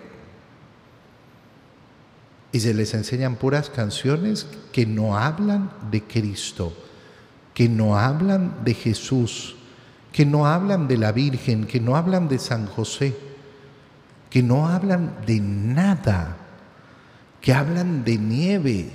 y 2.56 2.62
se 2.62 2.74
les 2.74 2.94
enseñan 2.94 3.36
puras 3.36 3.70
canciones 3.70 4.48
que 4.72 4.86
no 4.86 5.18
hablan 5.18 5.72
de 5.92 6.02
Cristo, 6.04 6.72
que 7.54 7.68
no 7.68 8.00
hablan 8.00 8.64
de 8.64 8.74
Jesús, 8.74 9.58
que 10.14 10.26
no 10.26 10.48
hablan 10.48 10.88
de 10.88 10.96
la 10.96 11.12
Virgen, 11.12 11.66
que 11.66 11.82
no 11.82 11.98
hablan 11.98 12.30
de 12.30 12.40
San 12.40 12.66
José, 12.68 13.14
que 14.30 14.42
no 14.42 14.70
hablan 14.70 15.18
de 15.28 15.42
nada, 15.42 16.38
que 17.46 17.54
hablan 17.54 18.04
de 18.04 18.18
nieve, 18.18 18.90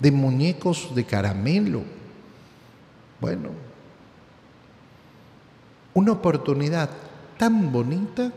de 0.00 0.10
muñecos 0.10 0.92
de 0.92 1.04
caramelo. 1.04 1.84
Bueno, 3.20 3.50
una 5.94 6.10
oportunidad 6.10 6.90
tan 7.38 7.70
bonita 7.70 8.32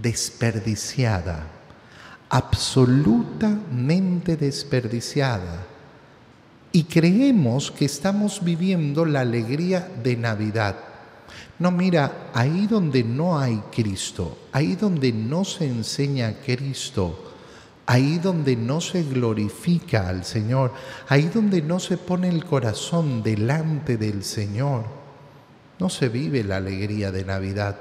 desperdiciada, 0.00 1.48
absolutamente 2.28 4.36
desperdiciada. 4.36 5.66
Y 6.70 6.84
creemos 6.84 7.72
que 7.72 7.86
estamos 7.86 8.44
viviendo 8.44 9.04
la 9.06 9.22
alegría 9.22 9.90
de 10.04 10.16
Navidad. 10.16 10.76
No, 11.58 11.72
mira, 11.72 12.30
ahí 12.32 12.68
donde 12.68 13.02
no 13.02 13.36
hay 13.36 13.60
Cristo, 13.74 14.38
ahí 14.52 14.76
donde 14.76 15.12
no 15.12 15.44
se 15.44 15.66
enseña 15.66 16.36
Cristo, 16.46 17.29
ahí 17.90 18.18
donde 18.20 18.54
no 18.54 18.80
se 18.80 19.02
glorifica 19.02 20.08
al 20.08 20.24
Señor, 20.24 20.72
ahí 21.08 21.24
donde 21.24 21.60
no 21.60 21.80
se 21.80 21.96
pone 21.96 22.28
el 22.28 22.44
corazón 22.44 23.24
delante 23.24 23.96
del 23.96 24.22
Señor, 24.22 24.84
no 25.80 25.88
se 25.88 26.08
vive 26.08 26.44
la 26.44 26.58
alegría 26.58 27.10
de 27.10 27.24
Navidad. 27.24 27.74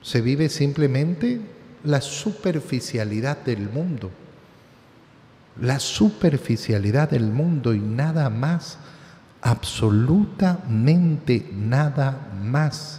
Se 0.00 0.22
vive 0.22 0.48
simplemente 0.48 1.42
la 1.84 2.00
superficialidad 2.00 3.36
del 3.36 3.68
mundo. 3.68 4.10
La 5.60 5.78
superficialidad 5.78 7.10
del 7.10 7.24
mundo 7.24 7.74
y 7.74 7.80
nada 7.80 8.30
más. 8.30 8.78
Absolutamente 9.42 11.50
nada 11.52 12.32
más. 12.42 12.98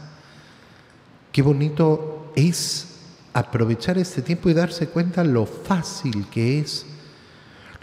Qué 1.31 1.41
bonito 1.41 2.31
es 2.35 2.92
aprovechar 3.33 3.97
este 3.97 4.21
tiempo 4.21 4.49
y 4.49 4.53
darse 4.53 4.87
cuenta 4.87 5.23
lo 5.23 5.45
fácil 5.45 6.27
que 6.29 6.59
es. 6.59 6.85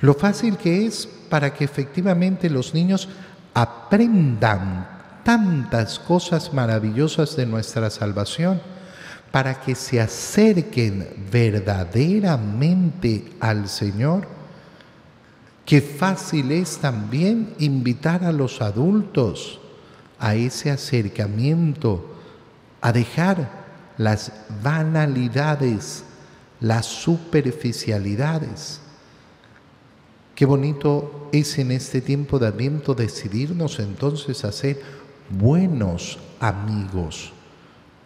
Lo 0.01 0.15
fácil 0.15 0.57
que 0.57 0.87
es 0.87 1.09
para 1.29 1.53
que 1.53 1.65
efectivamente 1.65 2.49
los 2.49 2.73
niños 2.73 3.09
aprendan 3.53 4.89
tantas 5.25 5.99
cosas 5.99 6.55
maravillosas 6.55 7.37
de 7.37 7.47
nuestra 7.47 7.91
salvación 7.91 8.61
para 9.31 9.61
que 9.61 9.75
se 9.75 10.01
acerquen 10.01 11.27
verdaderamente 11.31 13.33
al 13.41 13.69
Señor. 13.69 14.27
Qué 15.67 15.81
fácil 15.81 16.51
es 16.51 16.79
también 16.79 17.55
invitar 17.59 18.25
a 18.25 18.33
los 18.33 18.61
adultos 18.61 19.61
a 20.19 20.35
ese 20.35 20.71
acercamiento, 20.71 22.17
a 22.81 22.93
dejar 22.93 23.60
las 24.01 24.33
banalidades, 24.63 26.05
las 26.61 26.87
superficialidades. 26.87 28.81
Qué 30.35 30.47
bonito 30.47 31.29
es 31.33 31.59
en 31.59 31.71
este 31.71 32.01
tiempo 32.01 32.39
de 32.39 32.47
Adviento 32.47 32.95
decidirnos 32.95 33.79
entonces 33.79 34.45
a 34.45 34.53
ser 34.53 34.81
buenos 35.29 36.19
amigos 36.41 37.35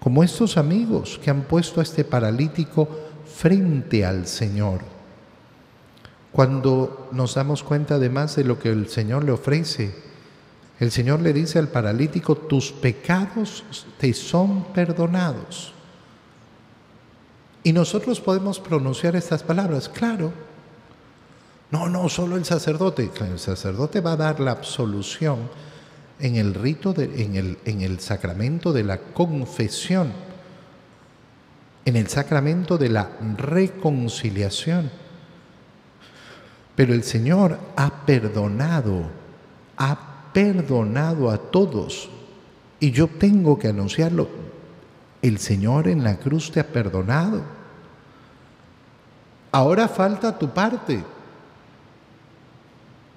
como 0.05 0.23
estos 0.23 0.59
amigos 0.59 1.19
que 1.25 1.31
han 1.31 1.45
puesto 1.45 1.81
a 1.81 1.83
este 1.83 2.05
paralítico 2.05 2.87
frente 3.25 4.05
al 4.05 4.27
Señor. 4.27 4.81
Cuando 6.31 7.09
nos 7.13 7.37
damos 7.37 7.63
cuenta 7.63 7.95
además 7.95 8.37
de 8.37 8.45
lo 8.45 8.59
que 8.59 8.69
el 8.69 8.89
Señor 8.91 9.25
le 9.25 9.33
ofrece, 9.33 9.95
el 10.79 10.91
Señor 10.91 11.23
le 11.23 11.33
dice 11.33 11.59
al 11.59 11.69
paralítico, 11.69 12.35
tus 12.35 12.71
pecados 12.71 13.65
te 13.97 14.13
son 14.13 14.65
perdonados. 14.75 15.74
Y 17.65 17.73
nosotros 17.73 18.21
podemos 18.21 18.61
pronunciar 18.61 19.17
estas 19.17 19.43
palabras, 19.43 19.89
claro. 19.89 20.33
No, 21.71 21.89
no, 21.89 22.11
solo 22.11 22.37
el 22.37 22.45
sacerdote. 22.45 23.11
El 23.21 23.39
sacerdote 23.39 24.03
va 24.03 24.13
a 24.13 24.17
dar 24.17 24.39
la 24.39 24.51
absolución 24.51 25.49
en 26.21 26.37
el 26.37 26.55
rito, 26.55 26.95
en, 26.99 27.37
el, 27.37 27.59
en 27.65 27.81
el 27.81 28.01
sacramento 28.01 28.73
de 28.73 28.85
la 28.85 28.99
confesión, 28.99 30.13
en 31.87 31.97
el 31.97 32.07
sacramento 32.09 32.77
de 32.77 32.91
la 32.91 33.11
reconciliación. 33.39 34.91
Pero 36.77 36.93
el 36.93 37.03
Señor 37.03 37.59
ha 37.77 38.05
perdonado, 38.05 39.07
ha 39.79 40.31
perdonado 40.35 41.31
a 41.31 41.39
todos. 41.39 42.11
Y 42.79 42.91
yo 42.91 43.09
tengo 43.09 43.59
que 43.59 43.69
anunciarlo. 43.69 44.29
El 45.25 45.39
Señor 45.39 45.89
en 45.89 46.05
la 46.05 46.19
cruz 46.19 46.53
te 46.53 46.61
ha 46.61 46.67
perdonado. 46.67 47.41
Ahora 49.53 49.89
falta 49.89 50.39
tu 50.39 50.51
parte. 50.51 51.03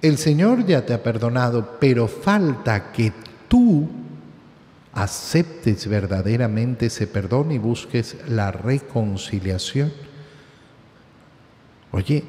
El 0.01 0.17
Señor 0.17 0.65
ya 0.65 0.85
te 0.85 0.93
ha 0.93 1.03
perdonado, 1.03 1.77
pero 1.81 2.07
falta 2.07 2.93
que 2.93 3.11
tú 3.49 3.89
aceptes 4.93 5.85
verdaderamente 5.89 6.85
ese 6.85 7.07
perdón 7.07 7.51
y 7.51 7.57
busques 7.57 8.15
la 8.29 8.53
reconciliación. 8.53 9.91
Oye, 11.91 12.23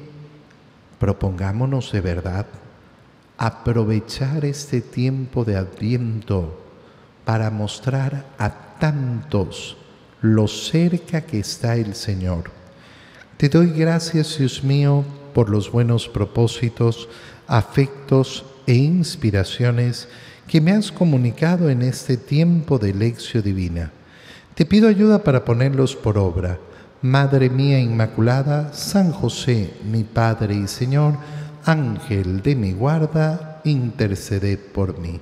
propongámonos 0.99 1.93
de 1.93 2.01
verdad 2.01 2.47
aprovechar 3.37 4.43
este 4.43 4.81
tiempo 4.81 5.45
de 5.45 5.55
adviento 5.55 6.68
para 7.25 7.49
mostrar 7.49 8.25
a 8.37 8.77
tantos 8.79 9.77
lo 10.21 10.47
cerca 10.47 11.21
que 11.21 11.39
está 11.39 11.75
el 11.75 11.95
Señor. 11.95 12.51
Te 13.37 13.49
doy 13.49 13.71
gracias, 13.71 14.37
Dios 14.37 14.63
mío, 14.63 15.05
por 15.33 15.49
los 15.49 15.71
buenos 15.71 16.09
propósitos, 16.09 17.07
afectos 17.47 18.45
e 18.67 18.73
inspiraciones 18.73 20.07
que 20.47 20.59
me 20.59 20.71
has 20.71 20.91
comunicado 20.91 21.69
en 21.69 21.81
este 21.81 22.17
tiempo 22.17 22.79
de 22.79 22.93
lección 22.93 23.43
divina. 23.43 23.91
Te 24.55 24.65
pido 24.65 24.89
ayuda 24.89 25.23
para 25.23 25.45
ponerlos 25.45 25.95
por 25.95 26.17
obra. 26.17 26.59
Madre 27.01 27.49
mía 27.49 27.79
Inmaculada, 27.79 28.73
San 28.73 29.13
José, 29.13 29.73
mi 29.89 30.03
Padre 30.03 30.55
y 30.55 30.67
Señor, 30.67 31.13
Ángel 31.63 32.41
de 32.41 32.55
mi 32.55 32.73
guarda, 32.73 33.61
interceded 33.63 34.59
por 34.73 34.99
mí. 34.99 35.21